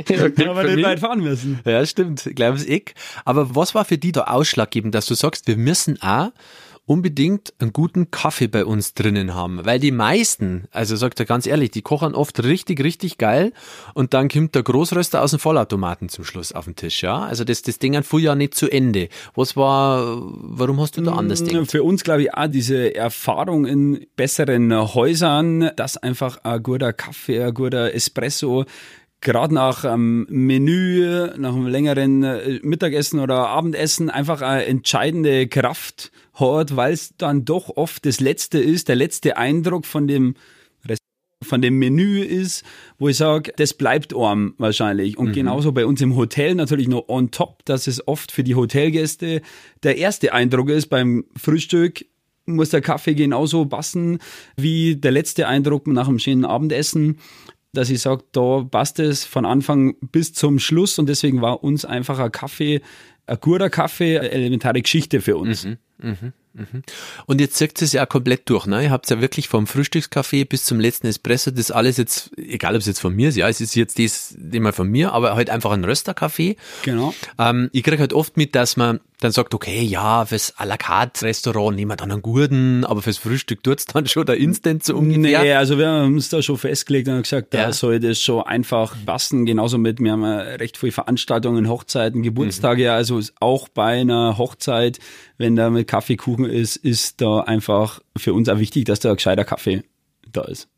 Da 0.08 0.14
haben 0.24 0.36
wir 0.36 0.76
nicht 0.76 0.84
weit 0.84 1.00
fahren 1.00 1.20
müssen. 1.20 1.58
Ja, 1.64 1.84
stimmt. 1.84 2.30
Glaub's 2.34 2.64
ich. 2.64 2.94
Aber 3.24 3.56
was 3.56 3.74
war 3.74 3.84
für 3.84 3.98
die 3.98 4.12
da 4.12 4.24
ausschlaggebend, 4.24 4.94
dass 4.94 5.06
du 5.06 5.14
sagst, 5.14 5.48
wir 5.48 5.56
müssen 5.56 6.00
auch 6.00 6.30
unbedingt 6.86 7.52
einen 7.58 7.72
guten 7.72 8.10
Kaffee 8.10 8.46
bei 8.46 8.64
uns 8.64 8.94
drinnen 8.94 9.34
haben? 9.34 9.64
Weil 9.64 9.78
die 9.78 9.90
meisten, 9.90 10.64
also 10.70 10.96
sagt 10.96 11.20
er 11.20 11.26
ganz 11.26 11.46
ehrlich, 11.46 11.72
die 11.72 11.82
kochen 11.82 12.14
oft 12.14 12.42
richtig, 12.42 12.82
richtig 12.82 13.18
geil 13.18 13.52
und 13.94 14.14
dann 14.14 14.28
kommt 14.28 14.54
der 14.54 14.62
Großröster 14.62 15.22
aus 15.22 15.32
dem 15.32 15.40
Vollautomaten 15.40 16.08
zum 16.08 16.24
Schluss 16.24 16.52
auf 16.52 16.64
den 16.64 16.76
Tisch, 16.76 17.02
ja? 17.02 17.18
Also 17.18 17.44
das, 17.44 17.62
das 17.62 17.78
Ding 17.78 17.96
hat 17.96 18.06
vorher 18.06 18.34
nicht 18.34 18.54
zu 18.54 18.70
Ende. 18.70 19.08
Was 19.34 19.56
war, 19.56 20.16
warum 20.22 20.80
hast 20.80 20.96
du 20.96 21.02
da 21.02 21.12
anders 21.12 21.44
gedacht? 21.44 21.70
Für 21.70 21.82
uns, 21.82 22.04
glaube 22.04 22.22
ich, 22.22 22.34
auch 22.34 22.46
diese 22.46 22.94
Erfahrung 22.94 23.66
in 23.66 24.06
besseren 24.16 24.72
Häusern, 24.94 25.70
dass 25.76 25.96
einfach 25.96 26.38
ein 26.44 26.62
guter 26.62 26.92
Kaffee, 26.92 27.42
ein 27.42 27.54
guter 27.54 27.92
Espresso, 27.94 28.64
gerade 29.26 29.52
nach 29.52 29.84
einem 29.84 30.24
Menü, 30.30 31.28
nach 31.36 31.52
einem 31.52 31.66
längeren 31.66 32.22
äh, 32.22 32.60
Mittagessen 32.62 33.18
oder 33.18 33.48
Abendessen 33.48 34.08
einfach 34.08 34.40
eine 34.40 34.66
entscheidende 34.66 35.48
Kraft 35.48 36.12
hat, 36.34 36.76
weil 36.76 36.92
es 36.92 37.16
dann 37.18 37.44
doch 37.44 37.76
oft 37.76 38.06
das 38.06 38.20
Letzte 38.20 38.60
ist, 38.60 38.88
der 38.88 38.94
letzte 38.94 39.36
Eindruck 39.36 39.84
von 39.84 40.06
dem 40.06 40.34
von 41.42 41.60
dem 41.60 41.78
Menü 41.78 42.22
ist, 42.22 42.64
wo 42.98 43.08
ich 43.08 43.18
sage, 43.18 43.52
das 43.56 43.74
bleibt 43.74 44.16
arm 44.16 44.54
wahrscheinlich. 44.56 45.18
Und 45.18 45.32
genauso 45.32 45.70
bei 45.70 45.84
uns 45.84 46.00
im 46.00 46.16
Hotel 46.16 46.54
natürlich 46.54 46.88
noch 46.88 47.08
on 47.08 47.30
top, 47.30 47.62
dass 47.66 47.86
es 47.86 48.08
oft 48.08 48.32
für 48.32 48.42
die 48.42 48.54
Hotelgäste 48.54 49.42
der 49.82 49.98
erste 49.98 50.32
Eindruck 50.32 50.70
ist. 50.70 50.86
Beim 50.86 51.26
Frühstück 51.36 52.06
muss 52.46 52.70
der 52.70 52.80
Kaffee 52.80 53.14
genauso 53.14 53.66
passen 53.66 54.18
wie 54.56 54.96
der 54.96 55.10
letzte 55.10 55.46
Eindruck 55.46 55.86
nach 55.86 56.08
einem 56.08 56.18
schönen 56.18 56.46
Abendessen, 56.46 57.18
dass 57.76 57.90
ich 57.90 58.00
sage, 58.00 58.24
da 58.32 58.66
passt 58.70 58.98
es 58.98 59.24
von 59.24 59.44
Anfang 59.44 59.96
bis 60.00 60.32
zum 60.32 60.58
Schluss 60.58 60.98
und 60.98 61.08
deswegen 61.08 61.42
war 61.42 61.62
uns 61.62 61.84
einfach 61.84 62.18
ein 62.18 62.32
Kaffee, 62.32 62.80
ein 63.26 63.38
guter 63.40 63.70
Kaffee, 63.70 64.18
eine 64.18 64.30
elementare 64.30 64.80
Geschichte 64.80 65.20
für 65.20 65.36
uns. 65.36 65.64
Und 67.26 67.40
jetzt 67.40 67.56
zirkt 67.56 67.82
es 67.82 67.92
ja 67.92 68.06
komplett 68.06 68.48
durch, 68.48 68.66
ne? 68.66 68.84
Ihr 68.84 68.90
habt 68.90 69.08
ja 69.10 69.20
wirklich 69.20 69.48
vom 69.48 69.66
Frühstückskaffee 69.66 70.44
bis 70.44 70.64
zum 70.64 70.80
letzten 70.80 71.06
Espresso, 71.06 71.50
das 71.50 71.70
alles 71.70 71.96
jetzt, 71.98 72.30
egal 72.38 72.74
ob 72.74 72.80
es 72.80 72.86
jetzt 72.86 73.00
von 73.00 73.14
mir 73.14 73.28
ist, 73.28 73.36
ja, 73.36 73.48
es 73.48 73.60
ist 73.60 73.74
jetzt 73.74 73.98
das 73.98 74.36
immer 74.52 74.72
von 74.72 74.88
mir, 74.88 75.12
aber 75.12 75.36
halt 75.36 75.50
einfach 75.50 75.72
ein 75.72 75.84
Rösterkaffee. 75.84 76.56
Genau. 76.82 77.14
Ähm, 77.38 77.68
ich 77.72 77.82
kriege 77.82 77.98
halt 77.98 78.12
oft 78.12 78.36
mit, 78.36 78.54
dass 78.54 78.76
man 78.76 79.00
dann 79.20 79.32
sagt, 79.32 79.54
okay, 79.54 79.80
ja, 79.82 80.26
fürs 80.26 80.54
à 80.58 80.66
la 80.66 80.76
carte 80.76 81.24
Restaurant 81.24 81.74
nehmen 81.74 81.90
wir 81.90 81.96
dann 81.96 82.12
einen 82.12 82.20
Gurden, 82.20 82.84
aber 82.84 83.00
fürs 83.00 83.16
Frühstück 83.16 83.62
tut's 83.62 83.86
dann 83.86 84.06
schon 84.08 84.26
der 84.26 84.36
Instant 84.36 84.84
so 84.84 84.94
ungefähr. 84.96 85.42
Nee, 85.42 85.52
also 85.54 85.78
wir 85.78 85.88
haben 85.88 86.14
uns 86.14 86.28
da 86.28 86.42
schon 86.42 86.58
festgelegt 86.58 87.08
und 87.08 87.22
gesagt, 87.22 87.54
da 87.54 87.58
Ja. 87.58 87.72
soll 87.72 87.98
das 87.98 88.20
schon 88.20 88.42
einfach 88.42 88.94
passen. 89.06 89.46
Genauso 89.46 89.78
mit, 89.78 90.00
wir 90.00 90.12
haben 90.12 90.22
ja 90.22 90.38
recht 90.40 90.76
viele 90.76 90.92
Veranstaltungen, 90.92 91.68
Hochzeiten, 91.68 92.22
Geburtstage, 92.22 92.92
also 92.92 93.18
ist 93.18 93.32
auch 93.40 93.68
bei 93.68 94.00
einer 94.00 94.36
Hochzeit, 94.36 94.98
wenn 95.38 95.56
da 95.56 95.70
mit 95.70 95.88
Kaffeekuchen 95.88 96.44
ist, 96.44 96.76
ist 96.76 97.20
da 97.22 97.40
einfach 97.40 98.00
für 98.18 98.34
uns 98.34 98.48
auch 98.50 98.58
wichtig, 98.58 98.84
dass 98.84 99.00
da 99.00 99.10
ein 99.10 99.16
gescheiter 99.16 99.44
Kaffee 99.44 99.82
da 100.30 100.42
ist. 100.42 100.68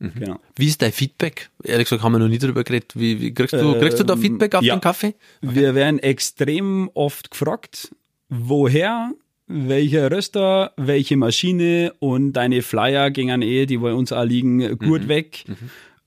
Genau. 0.00 0.38
Wie 0.56 0.66
ist 0.66 0.82
dein 0.82 0.92
Feedback? 0.92 1.50
Ehrlich 1.62 1.86
gesagt 1.86 2.02
haben 2.02 2.12
wir 2.12 2.18
noch 2.18 2.28
nie 2.28 2.38
darüber 2.38 2.64
geredet. 2.64 2.92
Wie, 2.94 3.20
wie 3.20 3.32
kriegst 3.32 3.54
du, 3.54 3.78
kriegst 3.78 4.00
du 4.00 4.04
da 4.04 4.14
Ähm, 4.14 4.20
Feedback 4.20 4.54
auf 4.54 4.62
ja. 4.62 4.76
den 4.76 4.80
Kaffee? 4.80 5.14
Wir 5.40 5.74
werden 5.74 5.98
extrem 5.98 6.90
oft 6.94 7.30
gefragt, 7.30 7.94
woher, 8.28 9.12
welcher 9.46 10.10
Röster, 10.10 10.72
welche 10.76 11.16
Maschine 11.16 11.92
und 12.00 12.32
deine 12.32 12.62
Flyer 12.62 13.10
gingen 13.10 13.42
eh, 13.42 13.66
die 13.66 13.78
bei 13.78 13.94
uns 13.94 14.12
auch 14.12 14.24
liegen, 14.24 14.76
gut 14.78 15.08
weg. 15.08 15.44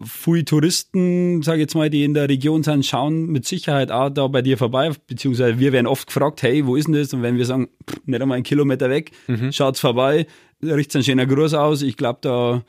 Viele 0.04 0.46
Touristen, 0.46 1.42
sage 1.42 1.58
ich 1.58 1.62
jetzt 1.62 1.76
mal, 1.76 1.90
die 1.90 2.04
in 2.04 2.14
der 2.14 2.30
Region 2.30 2.62
sind, 2.62 2.86
schauen 2.86 3.28
mit 3.28 3.48
Sicherheit 3.48 3.90
auch 3.92 4.10
da 4.10 4.28
bei 4.28 4.44
dir 4.44 4.56
vorbei, 4.56 4.92
beziehungsweise 5.08 5.58
wir 5.58 5.72
werden 5.72 5.88
oft 5.88 6.06
gefragt, 6.06 6.44
hey, 6.44 6.68
wo 6.68 6.76
ist 6.76 6.86
denn 6.86 6.94
das? 6.94 7.14
Und 7.14 7.24
wenn 7.24 7.38
wir 7.38 7.46
sagen, 7.46 7.70
pff, 7.90 7.98
nicht 8.06 8.22
einmal 8.22 8.36
einen 8.36 8.44
Kilometer 8.44 8.92
weg, 8.92 9.12
schaut's 9.50 9.80
vorbei, 9.80 10.28
riecht's 10.62 10.96
ein 10.96 11.04
schöner 11.04 11.26
Gruß 11.26 11.56
aus. 11.56 11.82
Ich 11.82 11.98
glaube, 11.98 12.20
da 12.22 12.64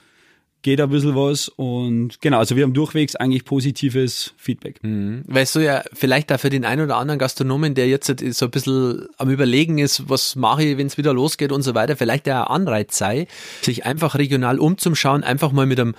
geht 0.68 0.82
ein 0.82 0.90
bisschen 0.90 1.16
was 1.16 1.48
und 1.48 2.20
genau, 2.20 2.38
also 2.38 2.54
wir 2.54 2.64
haben 2.64 2.74
durchwegs 2.74 3.16
eigentlich 3.16 3.46
positives 3.46 4.34
Feedback. 4.36 4.80
Weißt 5.26 5.54
du 5.54 5.60
ja, 5.60 5.82
vielleicht 5.94 6.30
auch 6.30 6.38
für 6.38 6.50
den 6.50 6.66
einen 6.66 6.82
oder 6.82 6.96
anderen 6.96 7.18
Gastronomen, 7.18 7.74
der 7.74 7.88
jetzt 7.88 8.06
so 8.06 8.44
ein 8.44 8.50
bisschen 8.50 9.06
am 9.16 9.30
Überlegen 9.30 9.78
ist, 9.78 10.10
was 10.10 10.36
mache 10.36 10.64
ich, 10.64 10.76
wenn 10.76 10.86
es 10.86 10.98
wieder 10.98 11.14
losgeht 11.14 11.52
und 11.52 11.62
so 11.62 11.74
weiter, 11.74 11.96
vielleicht 11.96 12.26
der 12.26 12.50
Anreiz 12.50 12.98
sei, 12.98 13.28
sich 13.62 13.86
einfach 13.86 14.16
regional 14.16 14.58
umzuschauen, 14.58 15.24
einfach 15.24 15.52
mal 15.52 15.64
mit 15.64 15.80
einem 15.80 15.94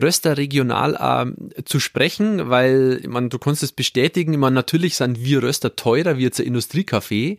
Röster 0.00 0.36
regional 0.38 0.96
ähm, 1.00 1.50
zu 1.64 1.80
sprechen, 1.80 2.48
weil, 2.48 3.02
meine, 3.08 3.28
du 3.28 3.38
kannst 3.38 3.64
es 3.64 3.72
bestätigen, 3.72 4.38
meine, 4.38 4.54
natürlich 4.54 4.94
sind 4.94 5.22
wir 5.24 5.42
Röster 5.42 5.74
teurer 5.74 6.16
wie 6.16 6.22
jetzt 6.22 6.40
ein 6.40 6.54
Industriecafé, 6.54 7.38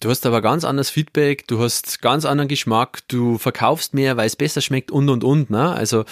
du 0.00 0.10
hast 0.10 0.26
aber 0.26 0.40
ganz 0.42 0.64
anderes 0.64 0.90
Feedback, 0.90 1.46
du 1.46 1.60
hast 1.60 2.02
ganz 2.02 2.24
anderen 2.24 2.48
Geschmack, 2.48 3.00
du 3.08 3.38
verkaufst 3.38 3.94
mehr, 3.94 4.16
weil 4.16 4.26
es 4.26 4.36
besser 4.36 4.60
schmeckt 4.60 4.90
und 4.90 5.08
und 5.08 5.24
und, 5.24 5.50
ne? 5.50 5.72
Also, 5.72 6.04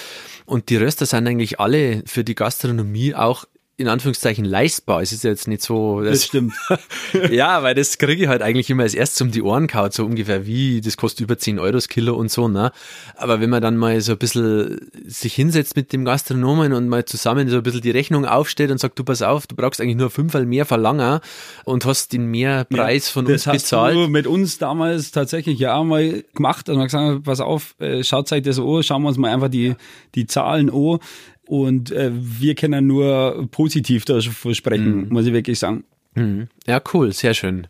und 0.46 0.70
die 0.70 0.76
Röster 0.76 1.06
sind 1.06 1.26
eigentlich 1.26 1.60
alle 1.60 2.02
für 2.06 2.24
die 2.24 2.34
Gastronomie 2.34 3.14
auch 3.14 3.44
in 3.82 3.88
Anführungszeichen 3.88 4.44
leistbar. 4.44 5.02
Es 5.02 5.12
ist 5.12 5.24
jetzt 5.24 5.48
nicht 5.48 5.62
so. 5.62 6.00
Das, 6.00 6.12
das 6.12 6.24
stimmt. 6.26 6.54
ja, 7.30 7.62
weil 7.62 7.74
das 7.74 7.98
kriege 7.98 8.22
ich 8.22 8.28
halt 8.28 8.40
eigentlich 8.40 8.70
immer 8.70 8.84
als 8.84 8.94
erstes 8.94 9.20
um 9.20 9.30
die 9.30 9.42
Ohren 9.42 9.66
kaut, 9.66 9.92
so 9.92 10.04
ungefähr 10.04 10.46
wie, 10.46 10.80
das 10.80 10.96
kostet 10.96 11.20
über 11.20 11.36
10 11.36 11.58
Euro 11.58 11.72
das 11.72 11.88
Kilo 11.88 12.14
und 12.14 12.30
so, 12.30 12.48
ne? 12.48 12.72
Aber 13.16 13.40
wenn 13.40 13.50
man 13.50 13.60
dann 13.60 13.76
mal 13.76 14.00
so 14.00 14.12
ein 14.12 14.18
bisschen 14.18 14.90
sich 15.04 15.34
hinsetzt 15.34 15.74
mit 15.74 15.92
dem 15.92 16.04
Gastronomen 16.04 16.72
und 16.72 16.88
mal 16.88 17.04
zusammen 17.04 17.48
so 17.48 17.56
ein 17.56 17.62
bisschen 17.62 17.80
die 17.80 17.90
Rechnung 17.90 18.24
aufstellt 18.24 18.70
und 18.70 18.78
sagt, 18.78 18.98
du 18.98 19.04
pass 19.04 19.20
auf, 19.20 19.46
du 19.46 19.56
brauchst 19.56 19.80
eigentlich 19.80 19.96
nur 19.96 20.10
fünfmal 20.10 20.46
mehr 20.46 20.64
verlangen 20.64 21.20
und 21.64 21.84
hast 21.84 22.12
den 22.12 22.26
Mehrpreis 22.26 23.08
ja, 23.08 23.12
von 23.12 23.26
uns 23.26 23.44
das 23.44 23.52
bezahlt. 23.52 23.94
Das 23.94 23.98
hast 23.98 24.06
du 24.06 24.10
mit 24.10 24.26
uns 24.28 24.58
damals 24.58 25.10
tatsächlich 25.10 25.58
ja 25.58 25.74
auch 25.74 25.84
mal 25.84 26.24
gemacht 26.34 26.68
und 26.68 26.78
also 26.78 26.84
gesagt, 26.84 27.24
pass 27.24 27.40
auf, 27.40 27.74
äh, 27.80 28.04
schaut 28.04 28.30
euch 28.30 28.42
das 28.42 28.58
an, 28.58 28.82
schauen 28.82 29.02
wir 29.02 29.08
uns 29.08 29.18
mal 29.18 29.32
einfach 29.32 29.48
die, 29.48 29.74
die 30.14 30.26
Zahlen 30.26 30.70
an 30.70 31.00
und 31.46 31.90
äh, 31.90 32.10
wir 32.12 32.54
können 32.54 32.86
nur 32.86 33.48
positiv 33.50 34.04
davon 34.04 34.54
sprechen, 34.54 35.02
mhm. 35.02 35.08
muss 35.10 35.26
ich 35.26 35.32
wirklich 35.32 35.58
sagen. 35.58 35.84
Mhm. 36.14 36.48
Ja, 36.66 36.80
cool, 36.92 37.12
sehr 37.12 37.34
schön. 37.34 37.66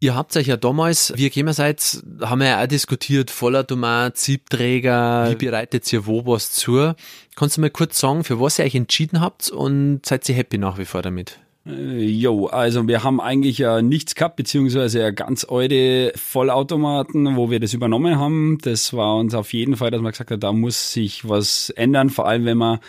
Ihr 0.00 0.16
habt 0.16 0.36
euch 0.36 0.48
ja 0.48 0.56
damals, 0.56 1.12
gekommen 1.16 1.52
seid, 1.52 2.02
haben 2.22 2.40
wir 2.40 2.48
ja 2.48 2.62
auch 2.62 2.66
diskutiert, 2.66 3.30
Vollautomat, 3.30 4.16
Siebträger, 4.18 5.30
wie 5.30 5.36
bereitet 5.36 5.92
ihr 5.92 6.06
wo 6.06 6.26
was 6.26 6.50
zu? 6.50 6.94
Kannst 7.36 7.56
du 7.56 7.60
mal 7.60 7.70
kurz 7.70 8.00
sagen, 8.00 8.24
für 8.24 8.40
was 8.40 8.58
ihr 8.58 8.64
euch 8.64 8.74
entschieden 8.74 9.20
habt 9.20 9.48
und 9.48 10.04
seid 10.04 10.28
ihr 10.28 10.34
happy 10.34 10.58
nach 10.58 10.76
wie 10.78 10.86
vor 10.86 11.02
damit? 11.02 11.38
Äh, 11.66 12.04
jo, 12.04 12.46
also 12.46 12.88
wir 12.88 13.04
haben 13.04 13.20
eigentlich 13.20 13.58
ja 13.58 13.82
nichts 13.82 14.14
gehabt, 14.14 14.36
beziehungsweise 14.36 15.00
ja 15.00 15.10
ganz 15.10 15.46
alte 15.48 16.12
Vollautomaten, 16.16 17.36
wo 17.36 17.50
wir 17.50 17.60
das 17.60 17.74
übernommen 17.74 18.18
haben. 18.18 18.58
Das 18.62 18.92
war 18.92 19.16
uns 19.16 19.34
auf 19.34 19.52
jeden 19.52 19.76
Fall, 19.76 19.90
dass 19.90 20.00
man 20.00 20.12
gesagt 20.12 20.30
hat, 20.30 20.42
da 20.42 20.52
muss 20.52 20.92
sich 20.92 21.28
was 21.28 21.70
ändern, 21.70 22.10
vor 22.10 22.26
allem 22.26 22.44
wenn 22.44 22.58
man 22.58 22.80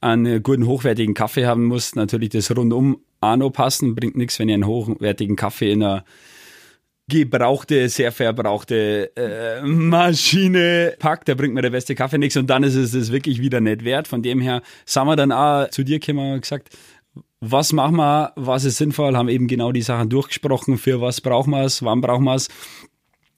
einen 0.00 0.42
guten, 0.42 0.66
hochwertigen 0.66 1.14
Kaffee 1.14 1.46
haben 1.46 1.66
muss. 1.66 1.94
Natürlich 1.94 2.30
das 2.30 2.54
rundum 2.56 2.98
Ano 3.20 3.50
passen, 3.50 3.94
bringt 3.94 4.16
nichts, 4.16 4.38
wenn 4.38 4.48
ihr 4.48 4.54
einen 4.54 4.66
hochwertigen 4.66 5.36
Kaffee 5.36 5.72
in 5.72 5.82
einer 5.82 6.04
gebrauchte, 7.08 7.88
sehr 7.88 8.12
verbrauchte 8.12 9.10
äh, 9.16 9.60
Maschine 9.62 10.94
packt, 10.98 11.28
da 11.28 11.34
bringt 11.34 11.52
mir 11.52 11.62
der 11.62 11.70
beste 11.70 11.94
Kaffee 11.94 12.18
nichts 12.18 12.36
und 12.36 12.48
dann 12.48 12.62
ist 12.62 12.74
es 12.74 12.92
das 12.92 13.12
wirklich 13.12 13.40
wieder 13.40 13.60
nicht 13.60 13.84
wert. 13.84 14.08
Von 14.08 14.22
dem 14.22 14.40
her 14.40 14.62
sind 14.86 15.06
wir 15.06 15.16
dann 15.16 15.32
auch 15.32 15.68
zu 15.68 15.84
dir 15.84 15.98
gekommen 15.98 16.34
und 16.34 16.40
gesagt, 16.42 16.70
was 17.40 17.72
machen 17.72 17.96
wir, 17.96 18.32
was 18.36 18.64
ist 18.64 18.76
sinnvoll, 18.76 19.16
haben 19.16 19.28
eben 19.28 19.48
genau 19.48 19.72
die 19.72 19.82
Sachen 19.82 20.08
durchgesprochen, 20.08 20.78
für 20.78 21.00
was 21.00 21.20
brauchen 21.20 21.50
wir 21.50 21.64
es, 21.64 21.82
wann 21.82 22.00
brauchen 22.00 22.24
wir 22.24 22.34
es 22.34 22.48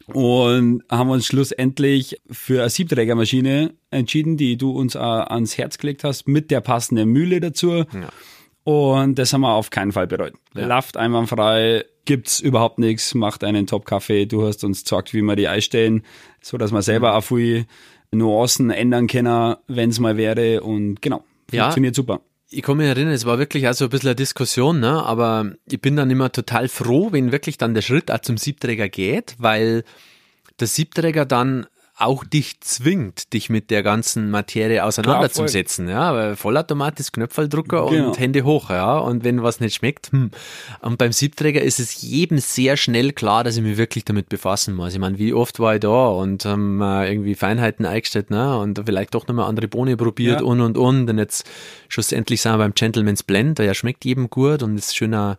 und 0.06 0.82
haben 0.90 1.10
uns 1.10 1.26
schlussendlich 1.26 2.20
für 2.30 2.60
eine 2.60 2.70
Siebträgermaschine 2.70 3.74
entschieden, 3.90 4.36
die 4.36 4.56
du 4.56 4.70
uns 4.70 4.96
ans 4.96 5.56
Herz 5.56 5.78
gelegt 5.78 6.04
hast, 6.04 6.28
mit 6.28 6.50
der 6.50 6.60
passenden 6.60 7.08
Mühle 7.08 7.40
dazu. 7.40 7.70
Ja. 7.70 8.08
Und 8.64 9.18
das 9.18 9.32
haben 9.32 9.42
wir 9.42 9.52
auf 9.52 9.70
keinen 9.70 9.92
Fall 9.92 10.06
bereut. 10.06 10.34
Ja. 10.54 10.66
Laft 10.66 10.96
einwandfrei, 10.96 11.84
gibt's 12.04 12.40
überhaupt 12.40 12.78
nichts, 12.78 13.14
macht 13.14 13.44
einen 13.44 13.66
Top-Kaffee. 13.66 14.26
Du 14.26 14.46
hast 14.46 14.64
uns 14.64 14.84
gesagt, 14.84 15.14
wie 15.14 15.22
wir 15.22 15.36
die 15.36 15.48
einstellen, 15.48 16.02
so 16.40 16.58
dass 16.58 16.72
man 16.72 16.82
selber 16.82 17.14
auch 17.14 17.22
viel 17.22 17.66
Nuancen 18.10 18.70
ändern 18.70 19.06
können, 19.06 19.56
wenn 19.68 19.90
es 19.90 20.00
mal 20.00 20.16
wäre. 20.16 20.62
Und 20.62 21.00
genau, 21.02 21.24
funktioniert 21.50 21.96
ja. 21.96 22.02
super 22.02 22.20
ich 22.50 22.62
kann 22.62 22.76
mich 22.76 22.86
erinnern, 22.86 23.12
es 23.12 23.26
war 23.26 23.38
wirklich 23.38 23.68
auch 23.68 23.74
so 23.74 23.84
ein 23.84 23.90
bisschen 23.90 24.08
eine 24.08 24.16
Diskussion, 24.16 24.80
ne? 24.80 25.02
aber 25.02 25.52
ich 25.66 25.80
bin 25.80 25.96
dann 25.96 26.10
immer 26.10 26.30
total 26.30 26.68
froh, 26.68 27.12
wenn 27.12 27.32
wirklich 27.32 27.58
dann 27.58 27.74
der 27.74 27.82
Schritt 27.82 28.10
auch 28.10 28.20
zum 28.20 28.36
Siebträger 28.36 28.88
geht, 28.88 29.34
weil 29.38 29.84
der 30.60 30.66
Siebträger 30.66 31.26
dann 31.26 31.66
auch 31.96 32.24
dich 32.24 32.60
zwingt, 32.60 33.32
dich 33.32 33.50
mit 33.50 33.70
der 33.70 33.84
ganzen 33.84 34.28
Materie 34.30 34.82
auseinanderzusetzen. 34.84 35.88
Ja, 35.88 36.12
weil 36.12 36.34
Vollautomat 36.34 36.98
ist 36.98 37.12
Knöpfeldrucker 37.12 37.86
genau. 37.88 38.08
und 38.08 38.18
Hände 38.18 38.42
hoch, 38.42 38.70
ja. 38.70 38.98
Und 38.98 39.22
wenn 39.22 39.44
was 39.44 39.60
nicht 39.60 39.76
schmeckt, 39.76 40.10
hm. 40.10 40.32
Und 40.80 40.98
beim 40.98 41.12
Siebträger 41.12 41.62
ist 41.62 41.78
es 41.78 42.02
jedem 42.02 42.38
sehr 42.38 42.76
schnell 42.76 43.12
klar, 43.12 43.44
dass 43.44 43.56
ich 43.56 43.62
mich 43.62 43.76
wirklich 43.76 44.04
damit 44.04 44.28
befassen 44.28 44.74
muss. 44.74 44.92
Ich 44.92 44.98
meine, 44.98 45.18
wie 45.18 45.32
oft 45.32 45.60
war 45.60 45.74
ich 45.74 45.80
da 45.80 46.08
und 46.08 46.44
haben 46.44 46.80
ähm, 46.82 47.02
irgendwie 47.04 47.36
Feinheiten 47.36 47.86
eingestellt, 47.86 48.28
ne? 48.30 48.58
Und 48.58 48.82
vielleicht 48.84 49.14
doch 49.14 49.28
nochmal 49.28 49.48
andere 49.48 49.68
Bohne 49.68 49.96
probiert 49.96 50.40
ja. 50.40 50.46
und 50.46 50.60
und 50.60 50.76
und. 50.76 51.08
Und 51.08 51.18
jetzt 51.18 51.48
schlussendlich 51.88 52.40
sind 52.40 52.52
wir 52.52 52.58
beim 52.58 52.74
Gentleman's 52.74 53.22
Blend, 53.22 53.60
der 53.60 53.66
ja 53.66 53.74
schmeckt 53.74 54.04
jedem 54.04 54.30
gut 54.30 54.64
und 54.64 54.76
ist 54.76 54.96
schöner 54.96 55.38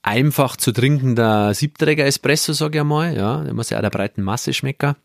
einfach 0.00 0.56
zu 0.56 0.72
trinkender 0.72 1.52
Siebträger 1.52 2.06
Espresso, 2.06 2.54
sage 2.54 2.78
ich 2.78 2.80
einmal, 2.80 3.14
ja. 3.14 3.44
Der 3.44 3.52
muss 3.52 3.68
ja 3.68 3.76
auch 3.76 3.82
der 3.82 3.90
breiten 3.90 4.22
Masse 4.22 4.54
schmecken. 4.54 4.96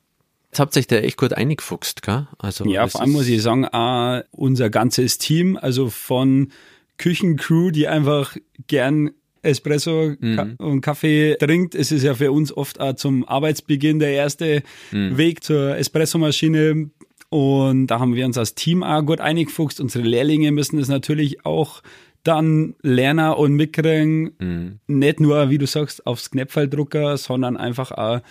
Jetzt 0.53 0.59
habt 0.59 0.75
ihr 0.75 0.81
euch 0.81 0.87
da 0.87 0.97
echt 0.97 1.17
gut 1.17 1.33
eingefuchst, 1.33 2.03
gell? 2.03 2.27
Also, 2.37 2.63
ja, 2.65 2.87
vor 2.87 3.01
allem 3.01 3.13
muss 3.13 3.27
ich 3.27 3.41
sagen, 3.41 3.65
auch 3.65 4.21
unser 4.29 4.69
ganzes 4.69 5.17
Team, 5.17 5.57
also 5.59 5.89
von 5.89 6.51
Küchencrew, 6.99 7.71
die 7.71 7.87
einfach 7.87 8.37
gern 8.67 9.09
Espresso 9.41 10.13
mhm. 10.19 10.57
und 10.59 10.81
Kaffee 10.81 11.37
trinkt. 11.39 11.73
Es 11.73 11.91
ist 11.91 12.03
ja 12.03 12.13
für 12.13 12.31
uns 12.31 12.55
oft 12.55 12.79
auch 12.79 12.93
zum 12.93 13.27
Arbeitsbeginn 13.27 13.97
der 13.97 14.11
erste 14.11 14.61
mhm. 14.91 15.17
Weg 15.17 15.43
zur 15.43 15.75
Espressomaschine. 15.75 16.91
Und 17.29 17.87
da 17.87 17.99
haben 17.99 18.13
wir 18.13 18.23
uns 18.23 18.37
als 18.37 18.53
Team 18.53 18.83
auch 18.83 19.03
gut 19.03 19.21
eingefuchst. 19.21 19.79
Unsere 19.79 20.07
Lehrlinge 20.07 20.51
müssen 20.51 20.77
das 20.77 20.87
natürlich 20.87 21.47
auch 21.47 21.81
dann 22.21 22.75
lernen 22.83 23.33
und 23.33 23.53
mitkriegen. 23.53 24.35
Mhm. 24.37 24.79
Nicht 24.85 25.19
nur, 25.19 25.49
wie 25.49 25.57
du 25.57 25.65
sagst, 25.65 26.05
aufs 26.05 26.29
Knäpfeldrucker, 26.29 27.17
sondern 27.17 27.57
einfach 27.57 27.91
auch 27.91 28.21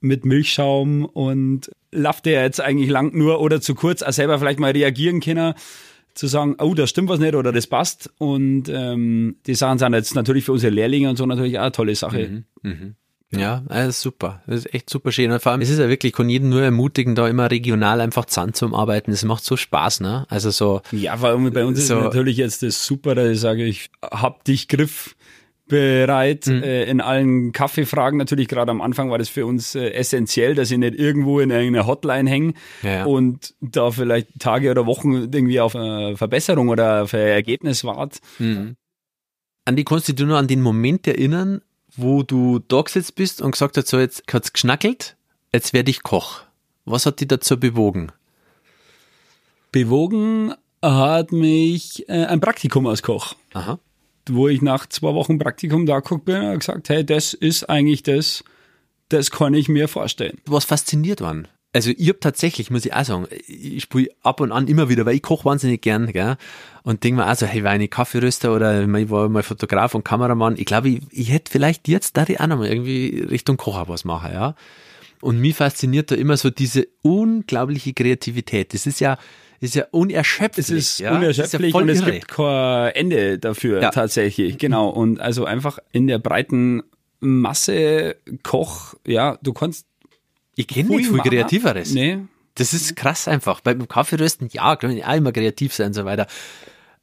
mit 0.00 0.24
Milchschaum 0.24 1.04
und 1.04 1.70
lauft 1.92 2.26
der 2.26 2.42
jetzt 2.42 2.60
eigentlich 2.60 2.90
lang 2.90 3.16
nur 3.16 3.40
oder 3.40 3.60
zu 3.60 3.74
kurz, 3.74 4.02
auch 4.02 4.12
selber 4.12 4.38
vielleicht 4.38 4.58
mal 4.58 4.72
reagieren 4.72 5.20
können, 5.20 5.54
zu 6.14 6.26
sagen, 6.26 6.56
oh, 6.58 6.74
da 6.74 6.86
stimmt 6.86 7.08
was 7.08 7.20
nicht 7.20 7.34
oder 7.34 7.52
das 7.52 7.66
passt. 7.66 8.10
Und 8.18 8.68
ähm, 8.68 9.36
die 9.46 9.54
Sachen 9.54 9.78
sind 9.78 9.94
jetzt 9.94 10.14
natürlich 10.14 10.44
für 10.44 10.52
unsere 10.52 10.72
Lehrlinge 10.72 11.10
und 11.10 11.16
so 11.16 11.26
natürlich 11.26 11.58
auch 11.58 11.62
eine 11.62 11.72
tolle 11.72 11.94
Sache. 11.94 12.44
Mhm, 12.62 12.70
mh. 12.70 12.94
Ja, 13.32 13.62
das 13.68 13.88
ist 13.90 14.00
super. 14.00 14.42
Das 14.46 14.64
ist 14.64 14.74
echt 14.74 14.90
super 14.90 15.12
schön. 15.12 15.30
Und 15.30 15.40
vor 15.40 15.52
allem, 15.52 15.60
es 15.60 15.70
ist 15.70 15.78
ja 15.78 15.88
wirklich, 15.88 16.12
kann 16.12 16.28
jeden 16.28 16.48
nur 16.48 16.62
ermutigen, 16.62 17.14
da 17.14 17.28
immer 17.28 17.48
regional 17.48 18.00
einfach 18.00 18.24
zusammen 18.24 18.54
zu 18.54 18.74
arbeiten. 18.74 19.12
Es 19.12 19.24
macht 19.24 19.44
so 19.44 19.56
Spaß, 19.56 20.00
ne? 20.00 20.26
Also 20.28 20.50
so. 20.50 20.82
Ja, 20.90 21.20
weil 21.22 21.50
bei 21.52 21.64
uns 21.64 21.86
so, 21.86 21.98
ist 21.98 22.02
natürlich 22.02 22.38
jetzt 22.38 22.64
das 22.64 22.84
super, 22.84 23.14
dass 23.14 23.30
ich 23.30 23.38
sage, 23.38 23.64
ich 23.64 23.90
hab 24.02 24.42
dich 24.44 24.66
Griff 24.66 25.14
bereit 25.70 26.48
mhm. 26.48 26.62
äh, 26.62 26.84
in 26.84 27.00
allen 27.00 27.52
Kaffeefragen. 27.52 28.18
Natürlich 28.18 28.48
gerade 28.48 28.70
am 28.70 28.82
Anfang 28.82 29.10
war 29.10 29.16
das 29.16 29.30
für 29.30 29.46
uns 29.46 29.74
äh, 29.74 29.90
essentiell, 29.92 30.54
dass 30.54 30.70
ich 30.70 30.76
nicht 30.76 30.96
irgendwo 30.96 31.40
in 31.40 31.50
irgendeiner 31.50 31.86
Hotline 31.86 32.28
hänge 32.28 32.54
ja, 32.82 32.90
ja. 32.90 33.04
und 33.06 33.54
da 33.60 33.90
vielleicht 33.90 34.38
Tage 34.38 34.70
oder 34.70 34.84
Wochen 34.84 35.14
irgendwie 35.32 35.60
auf 35.60 35.74
eine 35.74 36.16
Verbesserung 36.16 36.68
oder 36.68 37.04
auf 37.04 37.14
ein 37.14 37.20
Ergebnis 37.20 37.84
wart. 37.84 38.20
Mhm. 38.38 38.76
Andi, 39.64 39.84
kannst 39.84 40.08
du 40.08 40.12
dich 40.12 40.26
nur 40.26 40.36
an 40.36 40.48
den 40.48 40.60
Moment 40.60 41.06
erinnern, 41.06 41.62
wo 41.96 42.22
du 42.22 42.58
da 42.58 42.82
gesetzt 42.82 43.14
bist 43.14 43.40
und 43.40 43.52
gesagt 43.52 43.76
hast, 43.76 43.88
so 43.88 43.98
jetzt 43.98 44.24
hat's 44.30 44.52
geschnackelt, 44.52 45.16
jetzt 45.52 45.72
werde 45.72 45.90
ich 45.90 46.02
Koch. 46.02 46.42
Was 46.84 47.06
hat 47.06 47.20
dich 47.20 47.28
dazu 47.28 47.58
bewogen? 47.58 48.10
Bewogen 49.70 50.52
hat 50.82 51.30
mich 51.30 52.08
äh, 52.08 52.24
ein 52.24 52.40
Praktikum 52.40 52.86
als 52.86 53.02
Koch. 53.02 53.34
Aha 53.52 53.78
wo 54.28 54.48
ich 54.48 54.62
nach 54.62 54.86
zwei 54.86 55.14
Wochen 55.14 55.38
Praktikum 55.38 55.86
da 55.86 56.00
geguckt 56.00 56.24
bin 56.24 56.42
und 56.42 56.58
gesagt, 56.60 56.88
hey, 56.88 57.04
das 57.04 57.34
ist 57.34 57.64
eigentlich 57.64 58.02
das, 58.02 58.44
das 59.08 59.30
kann 59.30 59.54
ich 59.54 59.68
mir 59.68 59.88
vorstellen. 59.88 60.38
Was 60.46 60.64
fasziniert 60.64 61.20
waren? 61.20 61.48
Also 61.72 61.92
ich 61.96 62.08
habe 62.08 62.18
tatsächlich, 62.18 62.70
muss 62.70 62.84
ich 62.84 62.94
auch 62.94 63.04
sagen, 63.04 63.26
ich 63.46 63.84
spiele 63.84 64.10
ab 64.22 64.40
und 64.40 64.50
an 64.50 64.66
immer 64.66 64.88
wieder, 64.88 65.06
weil 65.06 65.14
ich 65.14 65.22
koche 65.22 65.44
wahnsinnig 65.44 65.82
gern, 65.82 66.10
gell? 66.12 66.36
Und 66.82 67.04
denke 67.04 67.20
mir 67.20 67.26
also, 67.26 67.46
hey, 67.46 67.62
war 67.62 67.78
ich 67.78 67.90
Kaffeeröster 67.90 68.52
oder 68.54 68.82
ich 68.82 69.10
war 69.10 69.28
mal 69.28 69.44
Fotograf 69.44 69.94
und 69.94 70.04
Kameramann, 70.04 70.56
ich 70.58 70.64
glaube, 70.64 70.88
ich, 70.88 71.02
ich 71.12 71.30
hätte 71.30 71.50
vielleicht 71.50 71.86
jetzt 71.86 72.16
da 72.16 72.24
die 72.24 72.40
auch 72.40 72.48
nochmal 72.48 72.68
irgendwie 72.68 73.20
Richtung 73.20 73.56
Kocher 73.56 73.88
was 73.88 74.04
machen, 74.04 74.32
ja? 74.32 74.56
Und 75.20 75.38
mich 75.38 75.54
fasziniert 75.54 76.10
da 76.10 76.16
immer 76.16 76.36
so 76.36 76.50
diese 76.50 76.88
unglaubliche 77.02 77.92
Kreativität. 77.92 78.74
Das 78.74 78.86
ist 78.86 79.00
ja, 79.00 79.18
ist 79.60 79.74
ja 79.74 79.84
unerschöpflich. 79.90 80.66
Es 80.66 80.70
ist 80.70 81.00
ja? 81.00 81.14
unerschöpflich 81.14 81.68
ist 81.68 81.74
ja 81.74 81.80
und 81.80 81.88
es 81.88 82.04
gibt 82.04 82.28
kein 82.28 82.94
Ende 82.94 83.38
dafür 83.38 83.82
ja. 83.82 83.90
tatsächlich. 83.90 84.58
Genau. 84.58 84.88
Und 84.88 85.20
also 85.20 85.44
einfach 85.44 85.78
in 85.92 86.06
der 86.06 86.18
breiten 86.18 86.82
Masse 87.20 88.16
Koch, 88.42 88.94
ja, 89.06 89.38
du 89.42 89.52
kannst. 89.52 89.86
Ich 90.56 90.66
kenne 90.66 90.96
nicht 90.96 91.08
viel 91.08 91.18
Kreativeres. 91.18 91.92
Nee. 91.92 92.18
Das 92.54 92.72
ist 92.72 92.96
krass 92.96 93.28
einfach. 93.28 93.60
Beim 93.60 93.86
Kaffeerösten, 93.86 94.48
ja, 94.52 94.76
kann 94.76 94.90
ich 94.90 95.04
auch 95.04 95.14
immer 95.14 95.32
kreativ 95.32 95.74
sein 95.74 95.88
und 95.88 95.94
so 95.94 96.04
weiter. 96.04 96.26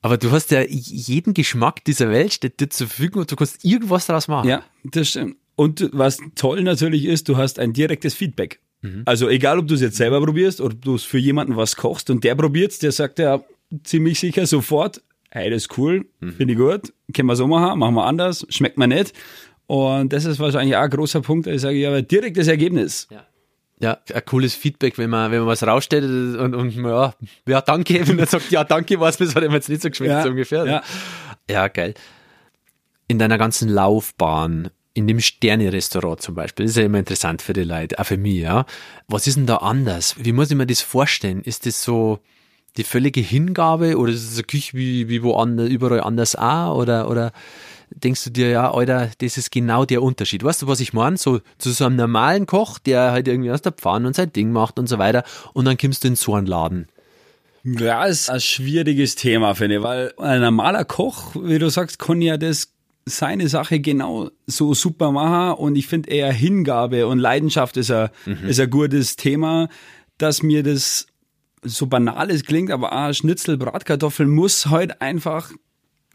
Aber 0.01 0.17
du 0.17 0.31
hast 0.31 0.51
ja 0.51 0.61
jeden 0.61 1.33
Geschmack 1.33 1.83
dieser 1.85 2.09
Welt 2.09 2.33
steht 2.33 2.59
dir 2.59 2.69
zur 2.69 2.87
Verfügung 2.87 3.21
und 3.21 3.31
du 3.31 3.35
kannst 3.35 3.63
irgendwas 3.65 4.05
daraus 4.05 4.27
machen. 4.27 4.49
Ja, 4.49 4.63
das 4.83 5.09
stimmt. 5.09 5.37
Und 5.55 5.89
was 5.91 6.19
toll 6.35 6.61
natürlich 6.61 7.05
ist, 7.05 7.29
du 7.29 7.37
hast 7.37 7.57
ein 7.57 7.73
direktes 7.73 8.13
Feedback. 8.13 8.59
Mhm. 8.87 9.01
Also 9.05 9.29
egal, 9.29 9.59
ob 9.59 9.67
du 9.67 9.75
es 9.75 9.81
jetzt 9.81 9.97
selber 9.97 10.21
probierst 10.21 10.61
oder 10.61 10.75
du 10.75 10.95
es 10.95 11.03
für 11.03 11.17
jemanden 11.17 11.55
was 11.55 11.75
kochst 11.75 12.09
und 12.09 12.23
der 12.23 12.35
probiert 12.35 12.81
der 12.81 12.91
sagt 12.91 13.19
ja 13.19 13.41
ziemlich 13.83 14.19
sicher 14.19 14.45
sofort, 14.47 15.01
hey, 15.29 15.49
das 15.49 15.63
ist 15.63 15.77
cool, 15.77 16.05
mhm. 16.19 16.33
finde 16.33 16.53
ich 16.53 16.59
gut, 16.59 16.93
können 17.13 17.27
wir 17.27 17.35
so 17.35 17.47
machen, 17.47 17.79
machen 17.79 17.95
wir 17.95 18.05
anders, 18.05 18.45
schmeckt 18.49 18.77
mir 18.77 18.87
nicht. 18.87 19.13
Und 19.67 20.13
das 20.13 20.23
ist 20.23 20.39
wahrscheinlich 20.39 20.77
auch 20.77 20.81
ein 20.81 20.89
großer 20.89 21.21
Punkt, 21.21 21.47
ich 21.47 21.61
sage, 21.61 21.77
ja, 21.77 22.01
direktes 22.01 22.47
Ergebnis. 22.47 23.07
Ja. 23.11 23.25
Ja, 23.79 23.99
ein 24.11 24.25
cooles 24.25 24.55
Feedback, 24.55 24.97
wenn 24.97 25.11
man, 25.11 25.31
wenn 25.31 25.39
man 25.39 25.47
was 25.49 25.61
rausstellt 25.61 26.03
und, 26.39 26.55
und 26.55 26.75
ja, 26.83 27.13
ja, 27.47 27.61
danke, 27.61 28.01
wenn 28.07 28.17
er 28.17 28.25
sagt, 28.25 28.49
ja, 28.49 28.63
danke, 28.63 28.99
was, 28.99 29.17
das 29.17 29.35
hat 29.35 29.43
ihm 29.43 29.51
jetzt 29.51 29.69
nicht 29.69 29.83
so 29.83 29.89
geschmeckt, 29.89 30.11
Ja, 30.11 30.23
so 30.23 30.29
ungefähr. 30.29 30.65
ja. 30.65 30.83
ja, 31.47 31.67
geil. 31.67 31.93
In 33.07 33.19
deiner 33.19 33.37
ganzen 33.37 33.69
Laufbahn, 33.69 34.69
in 34.97 35.05
dem 35.05 35.19
Sterne-Restaurant 35.19 36.21
zum 36.21 36.33
Beispiel, 36.33 36.65
das 36.65 36.71
ist 36.71 36.77
ja 36.77 36.85
immer 36.85 36.97
interessant 36.97 37.43
für 37.43 37.53
die 37.53 37.63
Leute, 37.63 37.99
auch 37.99 38.05
für 38.05 38.17
mich, 38.17 38.41
ja. 38.41 38.65
Was 39.07 39.27
ist 39.27 39.37
denn 39.37 39.45
da 39.45 39.57
anders? 39.57 40.15
Wie 40.17 40.31
muss 40.31 40.49
ich 40.49 40.57
mir 40.57 40.65
das 40.65 40.81
vorstellen? 40.81 41.41
Ist 41.43 41.67
das 41.67 41.83
so 41.83 42.17
die 42.77 42.83
völlige 42.83 43.21
Hingabe 43.21 43.97
oder 43.97 44.11
ist 44.11 44.23
es 44.23 44.37
eine 44.37 44.43
Küche 44.43 44.75
wie, 44.75 45.07
wie 45.07 45.21
woanders, 45.21 45.69
überall 45.69 46.01
anders 46.01 46.35
auch? 46.35 46.75
Oder, 46.75 47.11
oder 47.11 47.31
denkst 47.91 48.23
du 48.23 48.29
dir, 48.31 48.49
ja, 48.49 48.73
Alter, 48.73 49.11
das 49.19 49.37
ist 49.37 49.51
genau 49.51 49.85
der 49.85 50.01
Unterschied. 50.01 50.43
Weißt 50.43 50.63
du, 50.63 50.67
was 50.67 50.79
ich 50.79 50.93
meine? 50.93 51.17
So, 51.17 51.41
zu 51.59 51.69
so 51.69 51.85
einem 51.85 51.95
normalen 51.95 52.47
Koch, 52.47 52.79
der 52.79 53.11
halt 53.11 53.27
irgendwie 53.27 53.51
aus 53.51 53.61
der 53.61 53.73
Pfanne 53.73 54.07
und 54.07 54.15
sein 54.15 54.33
Ding 54.33 54.51
macht 54.51 54.79
und 54.79 54.87
so 54.87 54.97
weiter, 54.97 55.23
und 55.53 55.65
dann 55.65 55.77
kommst 55.77 56.05
du 56.05 56.07
in 56.07 56.15
so 56.15 56.33
einen 56.33 56.47
Laden. 56.47 56.87
Ja, 57.63 58.05
ist 58.05 58.31
ein 58.31 58.39
schwieriges 58.39 59.13
Thema, 59.13 59.53
finde 59.53 59.75
ich, 59.75 59.83
weil 59.83 60.11
ein 60.17 60.41
normaler 60.41 60.85
Koch, 60.85 61.35
wie 61.35 61.59
du 61.59 61.69
sagst, 61.69 61.99
kann 61.99 62.21
ja 62.21 62.37
das 62.37 62.73
seine 63.07 63.47
Sache 63.47 63.79
genau 63.79 64.29
so 64.45 64.73
super 64.73 65.11
machen 65.11 65.57
und 65.57 65.75
ich 65.75 65.87
finde 65.87 66.09
eher 66.09 66.31
Hingabe 66.31 67.07
und 67.07 67.19
Leidenschaft 67.19 67.77
ist 67.77 67.91
ein, 67.91 68.09
ist 68.47 68.59
ein 68.59 68.69
gutes 68.69 69.15
Thema, 69.15 69.69
dass 70.17 70.43
mir 70.43 70.63
das 70.63 71.07
so 71.63 71.87
banal 71.87 72.29
es 72.29 72.43
klingt, 72.43 72.71
aber 72.71 72.93
ah, 72.93 73.13
Schnitzel, 73.13 73.57
Bratkartoffeln 73.57 74.29
muss 74.29 74.67
halt 74.67 75.01
einfach 75.01 75.51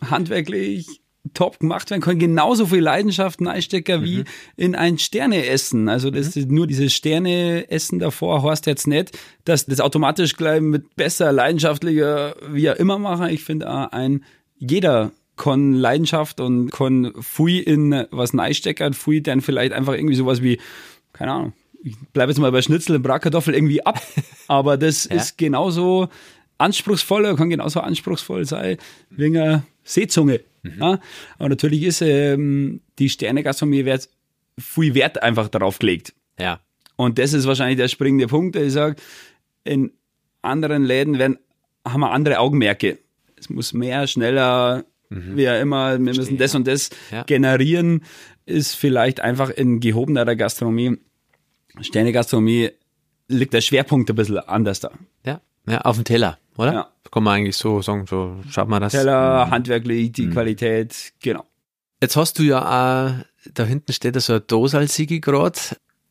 handwerklich 0.01 1.03
top 1.35 1.61
gemacht 1.61 1.91
werden, 1.91 2.03
kann 2.03 2.19
genauso 2.19 2.67
viel 2.67 2.81
Leidenschaft 2.81 3.41
reinstecken 3.41 4.03
wie 4.03 4.25
in 4.57 4.75
ein 4.75 4.99
Sterneessen. 4.99 5.89
Also 5.89 6.11
das 6.11 6.37
ist 6.37 6.51
nur 6.51 6.67
dieses 6.67 6.93
Sterneessen 6.93 8.01
davor 8.01 8.43
heißt 8.43 8.67
jetzt 8.67 8.87
nicht, 8.87 9.17
dass 9.45 9.67
das 9.67 9.81
automatisch 9.81 10.37
gleich 10.37 10.61
mit 10.61 10.97
besser, 10.97 11.33
leidenschaftlicher, 11.33 12.35
wie 12.49 12.67
er 12.67 12.81
immer 12.81 12.99
machen. 12.99 13.29
Ich 13.29 13.45
finde 13.45 13.71
auch 13.71 13.93
ein 13.93 14.25
jeder 14.57 15.13
kann 15.37 15.75
Leidenschaft 15.75 16.41
und 16.41 16.71
kann 16.71 17.13
Fui 17.21 17.59
in 17.59 18.05
was 18.11 18.37
reinstecken, 18.37 18.93
Fui 18.95 19.23
dann 19.23 19.41
vielleicht 19.41 19.73
einfach 19.73 19.95
irgendwie 19.95 20.15
sowas 20.15 20.43
wie, 20.43 20.59
keine 21.13 21.33
Ahnung, 21.33 21.53
ich 21.83 21.97
bleibe 22.13 22.31
jetzt 22.31 22.39
mal 22.39 22.53
bei 22.53 22.63
Schnitzel 22.63 22.97
und 22.97 23.03
Bratkartoffel 23.03 23.55
irgendwie 23.55 23.85
ab, 23.85 24.01
aber 24.49 24.77
das 24.77 25.05
Ja. 25.09 25.17
ist 25.17 25.39
genauso 25.39 26.09
anspruchsvoller, 26.59 27.35
kann 27.37 27.51
genauso 27.51 27.81
anspruchsvoll 27.81 28.45
sein 28.45 28.77
wie 29.11 29.27
eine 29.27 29.65
Seezunge. 29.85 30.41
Ja? 30.79 31.01
Aber 31.39 31.49
natürlich 31.49 31.83
ist 31.83 32.03
ähm, 32.03 32.81
die 33.01 33.09
Sterne-Gastronomie 33.09 33.85
Wert, 33.85 34.09
viel 34.59 34.95
Wert 34.95 35.23
einfach 35.23 35.49
darauf 35.49 35.79
gelegt. 35.81 36.15
Ja. 36.39 36.61
Und 36.97 37.19
das 37.19 37.33
ist 37.33 37.47
wahrscheinlich 37.47 37.79
der 37.79 37.89
springende 37.89 38.29
Punkt, 38.29 38.55
der 38.55 38.65
ich 38.67 38.73
sage, 38.73 38.95
in 39.65 39.93
anderen 40.43 40.85
Läden 40.85 41.19
werden, 41.19 41.39
haben 41.89 42.01
wir 42.01 42.13
andere 42.13 42.39
Augenmerke. 42.39 42.99
Es 43.37 43.51
muss 43.51 43.73
mehr, 43.73 44.07
schneller, 44.07 44.85
wie 45.37 45.49
auch 45.49 45.61
immer, 45.61 45.93
wir 45.93 45.99
müssen 46.15 46.37
das 46.39 46.55
und 46.55 46.67
das 46.67 46.91
Ja. 47.11 47.23
generieren, 47.25 48.03
ist 48.47 48.75
vielleicht 48.75 49.21
einfach 49.21 49.51
in 49.51 49.81
gehobener 49.81 50.25
Gastronomie, 50.37 50.99
Sterne-Gastronomie, 51.81 52.71
liegt 53.29 53.55
der 53.55 53.61
Schwerpunkt 53.61 54.11
ein 54.11 54.17
bisschen 54.17 54.39
anders 54.39 54.81
da. 54.81 54.91
Ja. 55.25 55.41
Ja, 55.67 55.81
auf 55.83 55.97
dem 55.97 56.05
Teller, 56.05 56.39
oder? 56.57 56.73
Ja. 56.73 56.89
Kann 57.11 57.23
man 57.25 57.35
eigentlich 57.37 57.57
so 57.57 57.83
sagen, 57.83 58.07
so 58.07 58.37
schaut 58.51 58.69
man 58.69 58.81
das. 58.83 58.93
Teller, 58.93 59.51
handwerklich, 59.51 60.13
die 60.13 60.29
Qualität, 60.31 61.13
genau. 61.23 61.45
Jetzt 62.01 62.17
hast 62.17 62.39
du 62.39 62.43
ja 62.43 62.59
auch, 62.63 63.25
da 63.55 63.65
hinten 63.65 63.93
steht 63.93 64.15
ja 64.17 64.21
so 64.21 64.35
ein 64.35 64.43
Dosalsigi 64.47 65.21
gerade. 65.21 65.59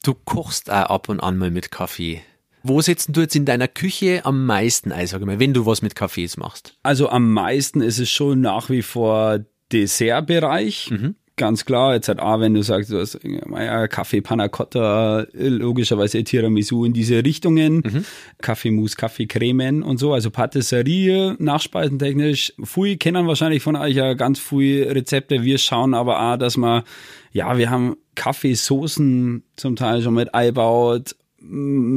Du 0.03 0.13
kochst 0.13 0.69
auch 0.71 0.89
ab 0.89 1.09
und 1.09 1.19
an 1.19 1.37
mal 1.37 1.51
mit 1.51 1.69
Kaffee. 1.71 2.21
Wo 2.63 2.81
setzt 2.81 3.09
du 3.15 3.21
jetzt 3.21 3.35
in 3.35 3.45
deiner 3.45 3.67
Küche 3.67 4.21
am 4.25 4.45
meisten 4.45 4.91
ein, 4.91 5.07
sag 5.07 5.21
ich 5.21 5.25
mal, 5.25 5.39
wenn 5.39 5.53
du 5.53 5.65
was 5.65 5.81
mit 5.81 5.95
Kaffees 5.95 6.37
machst? 6.37 6.75
Also 6.83 7.09
am 7.09 7.31
meisten 7.33 7.81
ist 7.81 7.99
es 7.99 8.09
schon 8.09 8.41
nach 8.41 8.69
wie 8.69 8.81
vor 8.81 9.39
Dessertbereich. 9.71 10.91
Ganz 11.37 11.65
klar, 11.65 11.95
jetzt 11.95 12.07
halt 12.07 12.19
auch, 12.19 12.39
wenn 12.39 12.53
du 12.53 12.61
sagst, 12.61 12.91
du 12.91 12.99
hast 12.99 13.17
ja, 13.23 13.87
Kaffee 13.87 14.21
Panna 14.21 14.47
Cotta, 14.47 15.25
logischerweise 15.33 16.23
Tiramisu 16.23 16.85
in 16.85 16.93
diese 16.93 17.23
Richtungen, 17.23 18.05
Kaffeemus, 18.41 18.95
Kaffeecremen 18.95 19.81
und 19.81 19.97
so, 19.97 20.13
also 20.13 20.29
Patisserie, 20.29 21.35
nachspeisentechnisch. 21.39 22.53
Fui 22.63 22.97
kennen 22.97 23.25
wahrscheinlich 23.25 23.63
von 23.63 23.75
euch 23.75 23.95
ja 23.95 24.13
ganz 24.13 24.39
viele 24.39 24.93
Rezepte. 24.93 25.41
Wir 25.41 25.57
schauen 25.57 25.95
aber 25.95 26.21
auch, 26.21 26.37
dass 26.37 26.57
wir, 26.57 26.83
ja, 27.31 27.57
wir 27.57 27.71
haben 27.71 27.95
Kaffeesoßen 28.13 29.43
zum 29.55 29.75
Teil 29.75 30.03
schon 30.03 30.13
mit 30.15 30.35
einbaut, 30.35 31.15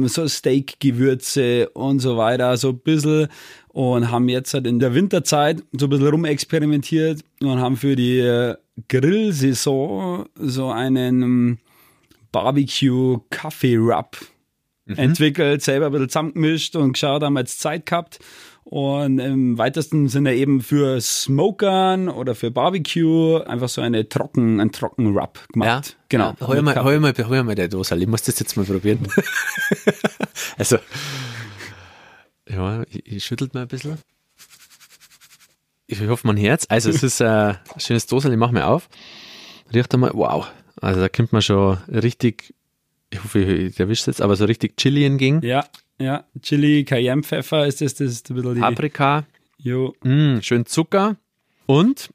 so 0.07 0.27
Steak-Gewürze 0.27 1.69
und 1.69 1.99
so 1.99 2.17
weiter, 2.17 2.57
so 2.57 2.69
ein 2.69 2.79
bisschen 2.79 3.27
und 3.69 4.09
haben 4.09 4.29
jetzt 4.29 4.53
halt 4.53 4.67
in 4.67 4.79
der 4.79 4.93
Winterzeit 4.93 5.63
so 5.73 5.87
ein 5.87 5.89
bisschen 5.89 6.07
rumexperimentiert 6.07 7.21
und 7.41 7.59
haben 7.59 7.77
für 7.77 7.95
die 7.95 8.19
äh, 8.19 8.55
Grillsaison 8.87 10.25
so 10.35 10.69
einen 10.69 11.21
ähm, 11.21 11.57
Barbecue-Kaffee-Rub 12.31 14.17
entwickelt, 14.87 15.61
selber 15.61 15.87
ein 15.87 15.91
bisschen 15.91 16.09
zusammengemischt 16.09 16.75
und 16.75 16.93
geschaut, 16.93 17.23
haben 17.23 17.33
wir 17.33 17.41
jetzt 17.41 17.59
Zeit 17.59 17.85
gehabt. 17.85 18.19
Und 18.67 19.19
im 19.19 19.59
weitesten 19.59 20.09
Sinne 20.09 20.33
eben 20.33 20.59
für 20.59 20.99
Smokern 20.99 22.09
oder 22.09 22.33
für 22.33 22.49
Barbecue 22.49 23.37
einfach 23.45 23.69
so 23.69 23.79
eine 23.79 24.09
trocken, 24.09 24.59
ein 24.59 24.71
trocken 24.71 25.15
Rub 25.15 25.39
gemacht. 25.53 25.97
Genau. 26.09 26.33
Ja, 26.39 26.47
hol, 26.47 26.61
mal, 26.63 26.83
hol, 26.83 26.99
mal, 26.99 27.13
hol 27.15 27.43
mal 27.43 27.53
der 27.53 27.67
Dosal. 27.67 28.01
Ich 28.01 28.07
muss 28.07 28.23
das 28.23 28.39
jetzt 28.39 28.57
mal 28.57 28.65
probieren. 28.65 29.07
also, 30.57 30.79
ja, 32.49 32.81
ich, 32.89 33.05
ich 33.05 33.23
schüttelt 33.23 33.53
mal 33.53 33.61
ein 33.61 33.67
bisschen. 33.67 33.99
Ich 35.85 36.01
hoffe, 36.01 36.25
mein 36.25 36.37
Herz. 36.37 36.65
Also, 36.67 36.89
es 36.89 37.03
ist 37.03 37.21
äh, 37.21 37.25
ein 37.25 37.59
schönes 37.77 38.07
Dosal. 38.07 38.31
Ich 38.31 38.39
mache 38.39 38.53
mir 38.53 38.65
auf. 38.65 38.89
Riecht 39.71 39.93
einmal, 39.93 40.11
wow. 40.15 40.47
Also, 40.81 41.01
da 41.01 41.09
kommt 41.09 41.31
man 41.33 41.43
schon 41.43 41.77
richtig, 41.87 42.55
ich 43.11 43.23
hoffe, 43.23 43.39
ich 43.41 43.79
erwische 43.79 44.01
es 44.01 44.05
jetzt, 44.07 44.21
aber 44.23 44.35
so 44.35 44.45
richtig 44.45 44.75
Chili 44.75 45.05
entgegen. 45.05 45.41
Ja, 45.43 45.65
ja. 45.99 46.25
Chili, 46.41 46.83
Cayenne, 46.83 47.23
Pfeffer 47.23 47.65
ist 47.67 47.81
das, 47.81 47.95
das 47.95 48.11
ist 48.11 48.29
ein 48.29 48.35
bisschen 48.35 48.55
die. 48.55 48.61
Paprika, 48.61 49.25
Jo. 49.57 49.93
mm, 50.03 50.39
schön 50.41 50.65
Zucker 50.65 51.15
und 51.65 52.09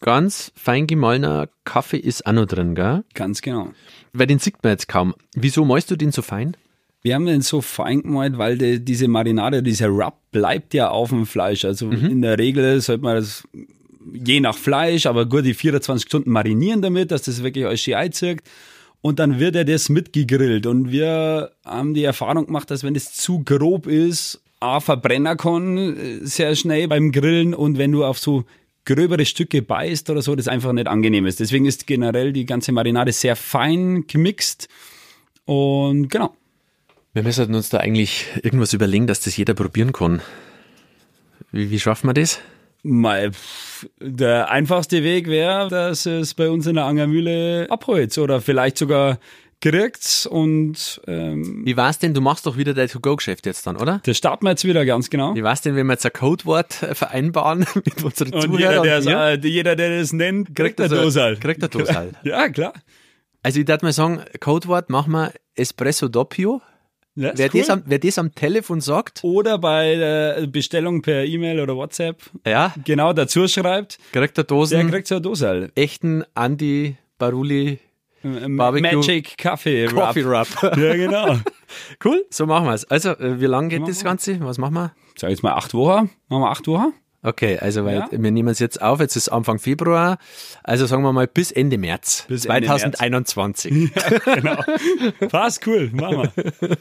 ganz 0.00 0.52
fein 0.56 0.86
gemahlener 0.86 1.48
Kaffee 1.64 1.98
ist 1.98 2.26
auch 2.26 2.32
noch 2.32 2.46
drin, 2.46 2.74
gell? 2.74 3.04
Ganz 3.14 3.42
genau. 3.42 3.70
Weil 4.12 4.26
den 4.26 4.38
sieht 4.38 4.62
man 4.62 4.72
jetzt 4.72 4.88
kaum. 4.88 5.14
Wieso 5.34 5.64
malst 5.64 5.90
du 5.90 5.96
den 5.96 6.12
so 6.12 6.22
fein? 6.22 6.56
Wir 7.02 7.14
haben 7.14 7.26
den 7.26 7.42
so 7.42 7.60
fein 7.60 8.02
gemalt, 8.02 8.36
weil 8.36 8.58
die, 8.58 8.84
diese 8.84 9.06
Marinade, 9.08 9.62
dieser 9.62 9.88
Rub 9.88 10.14
bleibt 10.32 10.74
ja 10.74 10.88
auf 10.90 11.10
dem 11.10 11.24
Fleisch. 11.26 11.64
Also 11.64 11.90
in 11.90 12.20
der 12.22 12.38
Regel 12.38 12.80
sollte 12.80 13.04
man 13.04 13.16
das 13.16 13.46
je 14.12 14.40
nach 14.40 14.56
Fleisch, 14.56 15.06
aber 15.06 15.26
gut 15.26 15.44
die 15.44 15.54
24 15.54 16.06
Stunden 16.06 16.30
marinieren 16.30 16.82
damit, 16.82 17.10
dass 17.10 17.22
das 17.22 17.42
wirklich 17.42 17.66
alles 17.66 17.80
schön 17.80 17.94
einzirkt. 17.94 18.48
Und 19.06 19.20
dann 19.20 19.38
wird 19.38 19.54
er 19.54 19.64
das 19.64 19.88
mitgegrillt. 19.88 20.66
Und 20.66 20.90
wir 20.90 21.52
haben 21.64 21.94
die 21.94 22.02
Erfahrung 22.02 22.46
gemacht, 22.46 22.72
dass 22.72 22.82
wenn 22.82 22.96
es 22.96 23.12
zu 23.12 23.44
grob 23.44 23.86
ist, 23.86 24.42
A, 24.58 24.80
verbrennen 24.80 25.36
kann 25.36 25.78
äh, 25.96 26.26
sehr 26.26 26.56
schnell 26.56 26.88
beim 26.88 27.12
Grillen 27.12 27.54
und 27.54 27.78
wenn 27.78 27.92
du 27.92 28.04
auf 28.04 28.18
so 28.18 28.46
gröbere 28.84 29.24
Stücke 29.24 29.62
beißt 29.62 30.10
oder 30.10 30.22
so, 30.22 30.34
das 30.34 30.48
einfach 30.48 30.72
nicht 30.72 30.88
angenehm 30.88 31.24
ist. 31.24 31.38
Deswegen 31.38 31.66
ist 31.66 31.86
generell 31.86 32.32
die 32.32 32.46
ganze 32.46 32.72
Marinade 32.72 33.12
sehr 33.12 33.36
fein 33.36 34.08
gemixt. 34.08 34.66
Und 35.44 36.08
genau. 36.08 36.34
Wir 37.12 37.22
müssen 37.22 37.54
uns 37.54 37.68
da 37.68 37.78
eigentlich 37.78 38.26
irgendwas 38.42 38.72
überlegen, 38.72 39.06
dass 39.06 39.20
das 39.20 39.36
jeder 39.36 39.54
probieren 39.54 39.92
kann. 39.92 40.20
Wie, 41.52 41.70
wie 41.70 41.78
schaffen 41.78 42.08
wir 42.08 42.14
das? 42.14 42.40
Mal, 42.88 43.32
der 44.00 44.50
einfachste 44.50 45.02
Weg 45.02 45.26
wäre, 45.28 45.68
dass 45.68 46.06
es 46.06 46.34
bei 46.34 46.48
uns 46.50 46.66
in 46.66 46.76
der 46.76 46.84
Angermühle 46.84 47.66
abholt 47.70 48.16
oder 48.18 48.40
vielleicht 48.40 48.78
sogar 48.78 49.18
kriegt 49.60 50.28
und 50.30 51.00
ähm, 51.06 51.62
Wie 51.64 51.76
war's 51.76 51.98
denn? 51.98 52.12
Du 52.14 52.20
machst 52.20 52.46
doch 52.46 52.56
wieder 52.58 52.74
dein 52.74 52.88
To-Go-Geschäft 52.88 53.46
jetzt 53.46 53.66
dann, 53.66 53.76
oder? 53.76 54.00
das 54.04 54.16
starten 54.16 54.44
wir 54.44 54.50
jetzt 54.50 54.64
wieder 54.64 54.84
ganz 54.84 55.08
genau. 55.10 55.34
Wie 55.34 55.42
war's 55.42 55.62
denn, 55.62 55.74
wenn 55.76 55.86
wir 55.86 55.94
jetzt 55.94 56.04
ein 56.04 56.12
Codewort 56.12 56.82
äh, 56.82 56.94
vereinbaren 56.94 57.60
mit 57.74 58.04
unseren 58.04 58.32
Und 58.34 58.42
Zuhörern? 58.42 58.58
jeder, 58.58 58.82
der, 58.82 58.96
und 58.98 59.38
es, 59.38 59.44
äh, 59.44 59.48
jeder, 59.48 59.74
der 59.76 59.98
das 59.98 60.12
nennt, 60.12 60.54
kriegt 60.54 60.80
eine 60.80 60.90
also- 60.90 61.02
Dose. 61.02 61.36
Kriegt 61.40 61.62
eine 61.62 61.70
Dose. 61.70 61.94
halt. 61.94 62.14
Ja, 62.22 62.48
klar. 62.50 62.74
Also 63.42 63.60
ich 63.60 63.66
würde 63.68 63.84
mal 63.84 63.92
sagen, 63.92 64.22
Codewort 64.40 64.90
machen 64.90 65.12
wir 65.12 65.32
Espresso 65.54 66.08
Doppio. 66.08 66.60
Ist 67.16 67.38
Wer, 67.38 67.48
cool. 67.54 67.60
das 67.60 67.70
am, 67.70 67.82
wer 67.86 67.98
das 67.98 68.18
am 68.18 68.34
Telefon 68.34 68.80
sagt, 68.82 69.20
oder 69.24 69.56
bei 69.58 69.94
der 69.96 70.46
Bestellung 70.48 71.00
per 71.02 71.24
E-Mail 71.24 71.60
oder 71.60 71.74
WhatsApp 71.74 72.20
ja, 72.46 72.74
genau 72.84 73.12
dazu 73.14 73.48
schreibt, 73.48 73.98
kriegt 74.12 74.36
der 74.36 74.44
Dosen 74.44 74.90
kriegt 74.90 75.06
so 75.06 75.14
eine 75.14 75.22
Dose. 75.22 75.70
echten 75.74 76.24
Andy 76.34 76.96
Baruli 77.18 77.78
Barbecue- 78.22 78.96
Magic 78.96 79.38
Kaffee 79.38 79.86
Coffee 79.86 80.22
Rub. 80.22 80.62
Rub. 80.62 80.76
Ja, 80.76 80.94
genau. 80.94 81.38
cool, 82.04 82.26
so 82.30 82.44
machen 82.44 82.66
wir 82.66 82.74
es. 82.74 82.84
Also, 82.90 83.10
äh, 83.10 83.40
wie 83.40 83.46
lange 83.46 83.68
geht 83.68 83.86
das 83.88 84.02
Ganze? 84.04 84.38
Was 84.40 84.58
machen 84.58 84.74
wir? 84.74 84.92
Sag 85.16 85.30
jetzt 85.30 85.42
mal 85.42 85.52
acht 85.52 85.72
Wochen. 85.74 86.10
Machen 86.28 86.42
wir 86.42 86.50
acht 86.50 86.66
Wochen? 86.66 86.92
Okay, 87.26 87.58
also 87.58 87.84
weil 87.84 87.96
Ja. 87.96 88.08
wir 88.12 88.30
nehmen 88.30 88.48
es 88.50 88.60
jetzt 88.60 88.80
auf, 88.80 89.00
jetzt 89.00 89.16
ist 89.16 89.28
Anfang 89.30 89.58
Februar, 89.58 90.18
also 90.62 90.86
sagen 90.86 91.02
wir 91.02 91.12
mal 91.12 91.26
bis 91.26 91.50
Ende 91.50 91.76
März 91.76 92.24
Bis 92.28 92.44
Ende 92.44 92.68
März. 92.68 92.82
2021. 92.92 93.92
genau. 94.24 94.62
Passt 95.28 95.66
cool, 95.66 95.90
machen 95.92 96.30
wir. 96.60 96.76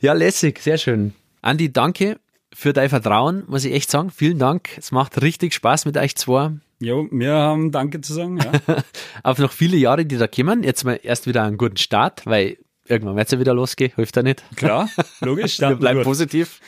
Ja, 0.00 0.12
lässig, 0.12 0.58
sehr 0.60 0.76
schön. 0.76 1.14
Andi, 1.40 1.72
danke 1.72 2.18
für 2.52 2.72
dein 2.72 2.88
Vertrauen, 2.88 3.44
muss 3.46 3.64
ich 3.64 3.72
echt 3.74 3.90
sagen. 3.90 4.10
Vielen 4.10 4.38
Dank. 4.40 4.70
Es 4.76 4.90
macht 4.92 5.22
richtig 5.22 5.54
Spaß 5.54 5.84
mit 5.86 5.96
euch 5.96 6.16
zwei. 6.16 6.50
Jo, 6.80 7.06
wir 7.12 7.32
haben 7.34 7.70
Danke 7.70 8.00
zu 8.00 8.12
sagen. 8.12 8.38
Ja. 8.38 8.82
Auf 9.22 9.38
noch 9.38 9.52
viele 9.52 9.76
Jahre, 9.76 10.04
die 10.04 10.16
da 10.18 10.26
kommen. 10.26 10.64
Jetzt 10.64 10.84
mal 10.84 10.98
erst 11.02 11.26
wieder 11.28 11.44
einen 11.44 11.58
guten 11.58 11.76
Start, 11.76 12.26
weil 12.26 12.58
irgendwann 12.86 13.14
wird 13.16 13.26
es 13.28 13.32
ja 13.32 13.38
wieder 13.38 13.54
losgehen, 13.54 13.92
hilft 13.94 14.16
ja 14.16 14.22
nicht. 14.24 14.42
Klar, 14.56 14.88
logisch. 15.20 15.60
Wir 15.60 15.76
bleiben 15.76 16.00
gut. 16.00 16.04
positiv. 16.06 16.60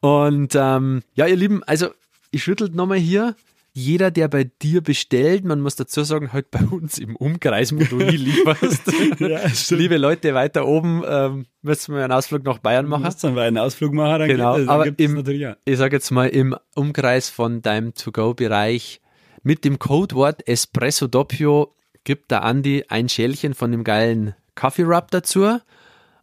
Und 0.00 0.54
ähm, 0.54 1.02
ja, 1.14 1.26
ihr 1.26 1.36
Lieben, 1.36 1.62
also 1.64 1.88
ich 2.30 2.42
schüttel 2.42 2.68
nochmal 2.70 2.98
hier. 2.98 3.34
Jeder, 3.72 4.10
der 4.10 4.26
bei 4.26 4.50
dir 4.62 4.80
bestellt, 4.80 5.44
man 5.44 5.60
muss 5.60 5.76
dazu 5.76 6.02
sagen, 6.02 6.32
halt 6.32 6.50
bei 6.50 6.58
uns 6.64 6.98
im 6.98 7.14
Umkreis, 7.14 7.72
wo 7.72 7.84
du 7.84 7.98
nie 7.98 8.16
lieferst. 8.16 8.82
Ja. 9.20 9.40
Liebe 9.76 9.96
Leute 9.96 10.34
weiter 10.34 10.66
oben, 10.66 11.04
ähm, 11.06 11.46
müssen 11.62 11.94
wir 11.94 12.02
einen 12.02 12.12
Ausflug 12.12 12.42
nach 12.44 12.58
Bayern 12.58 12.86
machen. 12.86 13.04
musst 13.04 13.22
dann 13.22 13.38
einen 13.38 13.58
Ausflug 13.58 13.92
machen, 13.92 14.18
dann 14.20 14.28
Genau, 14.28 14.56
geht, 14.56 14.62
dann 14.66 14.74
aber 14.74 14.84
gibt 14.84 15.00
im- 15.00 15.14
natürlich 15.14 15.40
ja. 15.42 15.56
Ich 15.64 15.78
sage 15.78 15.94
jetzt 15.94 16.10
mal 16.10 16.26
im 16.28 16.56
Umkreis 16.74 17.28
von 17.28 17.62
deinem 17.62 17.94
To-Go-Bereich 17.94 19.00
mit 19.44 19.64
dem 19.64 19.78
Codewort 19.78 20.46
Espresso 20.48 21.06
Doppio 21.06 21.72
gibt 22.02 22.32
der 22.32 22.42
Andi 22.42 22.84
ein 22.88 23.08
Schälchen 23.08 23.54
von 23.54 23.70
dem 23.70 23.84
geilen 23.84 24.34
Kaffee-Rub 24.56 25.12
dazu. 25.12 25.58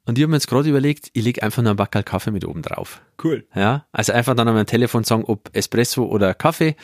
Und 0.08 0.18
ich 0.18 0.24
habe 0.24 0.30
mir 0.32 0.38
jetzt 0.38 0.48
gerade 0.48 0.70
überlegt, 0.70 1.10
ich 1.14 1.24
lege 1.24 1.44
einfach 1.44 1.62
noch 1.62 1.72
ein 1.72 1.76
Backel 1.76 2.02
Kaffee 2.04 2.32
mit 2.32 2.46
oben 2.46 2.62
drauf. 2.62 3.02
Cool. 3.24 3.46
Ja, 3.54 3.86
also 3.92 4.14
einfach 4.14 4.34
dann 4.36 4.48
am 4.48 4.66
Telefon 4.66 5.04
sagen, 5.04 5.24
ob 5.26 5.50
Espresso 5.54 6.06
oder 6.06 6.34
Kaffee, 6.34 6.76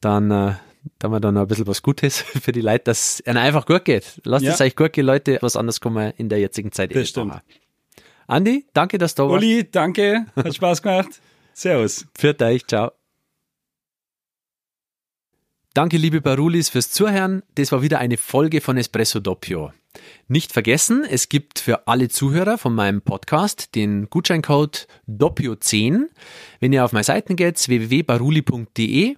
dann, 0.00 0.30
äh, 0.30 0.54
da 0.98 1.04
haben 1.04 1.12
wir 1.12 1.20
dann 1.20 1.34
noch 1.34 1.42
ein 1.42 1.46
bisschen 1.48 1.66
was 1.66 1.82
Gutes 1.82 2.18
für 2.22 2.52
die 2.52 2.60
Leute, 2.60 2.84
dass 2.84 3.18
es 3.20 3.26
ihnen 3.26 3.36
einfach 3.38 3.66
gut 3.66 3.84
geht. 3.84 4.20
Lasst 4.24 4.44
Ja. 4.44 4.52
es 4.52 4.60
euch 4.60 4.76
gut 4.76 4.92
gehen, 4.92 5.04
Leute. 5.06 5.38
Was 5.40 5.56
anderes 5.56 5.80
kann 5.80 5.92
man 5.92 6.12
in 6.16 6.28
der 6.28 6.38
jetzigen 6.38 6.72
Zeit 6.72 6.92
eh 6.92 6.94
Das 6.94 7.08
stimmt. 7.08 7.28
machen. 7.28 7.42
Andi, 8.28 8.66
danke, 8.72 8.96
dass 8.98 9.14
du 9.16 9.24
da 9.24 9.28
warst. 9.30 9.42
Uli, 9.44 9.68
danke. 9.70 10.26
Hat 10.36 10.54
Spaß 10.54 10.80
gemacht. 10.82 11.20
Servus. 11.52 12.06
Für 12.16 12.34
euch, 12.40 12.64
ciao. 12.66 12.99
Danke, 15.72 15.98
liebe 15.98 16.20
Barulis, 16.20 16.68
fürs 16.68 16.90
Zuhören. 16.90 17.44
Das 17.54 17.70
war 17.70 17.80
wieder 17.80 18.00
eine 18.00 18.16
Folge 18.16 18.60
von 18.60 18.76
Espresso 18.76 19.20
Doppio. 19.20 19.70
Nicht 20.26 20.52
vergessen, 20.52 21.04
es 21.08 21.28
gibt 21.28 21.60
für 21.60 21.86
alle 21.86 22.08
Zuhörer 22.08 22.58
von 22.58 22.74
meinem 22.74 23.02
Podcast 23.02 23.76
den 23.76 24.10
Gutscheincode 24.10 24.88
Doppio10. 25.08 26.06
Wenn 26.58 26.72
ihr 26.72 26.84
auf 26.84 26.92
meine 26.92 27.04
Seiten 27.04 27.36
geht, 27.36 27.68
www.baruli.de, 27.68 29.14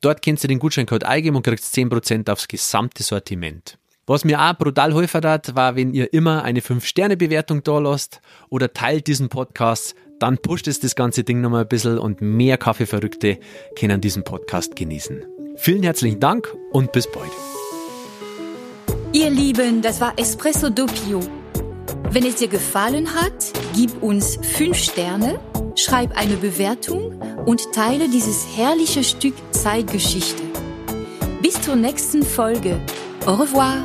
dort 0.00 0.24
könnt 0.24 0.44
ihr 0.44 0.48
den 0.48 0.60
Gutscheincode 0.60 1.02
eingeben 1.02 1.34
und 1.34 1.42
kriegt 1.42 1.64
10% 1.64 2.30
aufs 2.30 2.46
gesamte 2.46 3.02
Sortiment. 3.02 3.76
Was 4.06 4.24
mir 4.24 4.40
auch 4.40 4.54
brutal 4.54 4.90
geholfen 4.90 5.24
hat, 5.24 5.56
war, 5.56 5.74
wenn 5.74 5.92
ihr 5.92 6.12
immer 6.12 6.44
eine 6.44 6.60
5-Sterne-Bewertung 6.60 7.64
da 7.64 7.80
lasst 7.80 8.20
oder 8.48 8.72
teilt 8.72 9.08
diesen 9.08 9.28
Podcast, 9.28 9.96
dann 10.18 10.38
pusht 10.38 10.68
es 10.68 10.80
das 10.80 10.94
ganze 10.94 11.24
Ding 11.24 11.40
nochmal 11.40 11.62
ein 11.62 11.68
bisschen 11.68 11.98
und 11.98 12.20
mehr 12.20 12.58
Kaffeeverrückte 12.58 13.38
können 13.78 14.00
diesen 14.00 14.24
Podcast 14.24 14.76
genießen. 14.76 15.24
Vielen 15.56 15.82
herzlichen 15.82 16.20
Dank 16.20 16.54
und 16.72 16.92
bis 16.92 17.10
bald. 17.10 17.30
Ihr 19.12 19.30
Lieben, 19.30 19.82
das 19.82 20.00
war 20.00 20.12
Espresso 20.16 20.68
Doppio. 20.68 21.20
Wenn 22.10 22.24
es 22.24 22.36
dir 22.36 22.48
gefallen 22.48 23.14
hat, 23.14 23.52
gib 23.74 24.02
uns 24.02 24.38
5 24.42 24.76
Sterne, 24.76 25.40
schreib 25.74 26.16
eine 26.16 26.36
Bewertung 26.36 27.20
und 27.44 27.72
teile 27.72 28.08
dieses 28.08 28.46
herrliche 28.56 29.04
Stück 29.04 29.34
Zeitgeschichte. 29.50 30.42
Bis 31.42 31.60
zur 31.60 31.76
nächsten 31.76 32.22
Folge. 32.22 32.80
Au 33.26 33.34
revoir. 33.34 33.84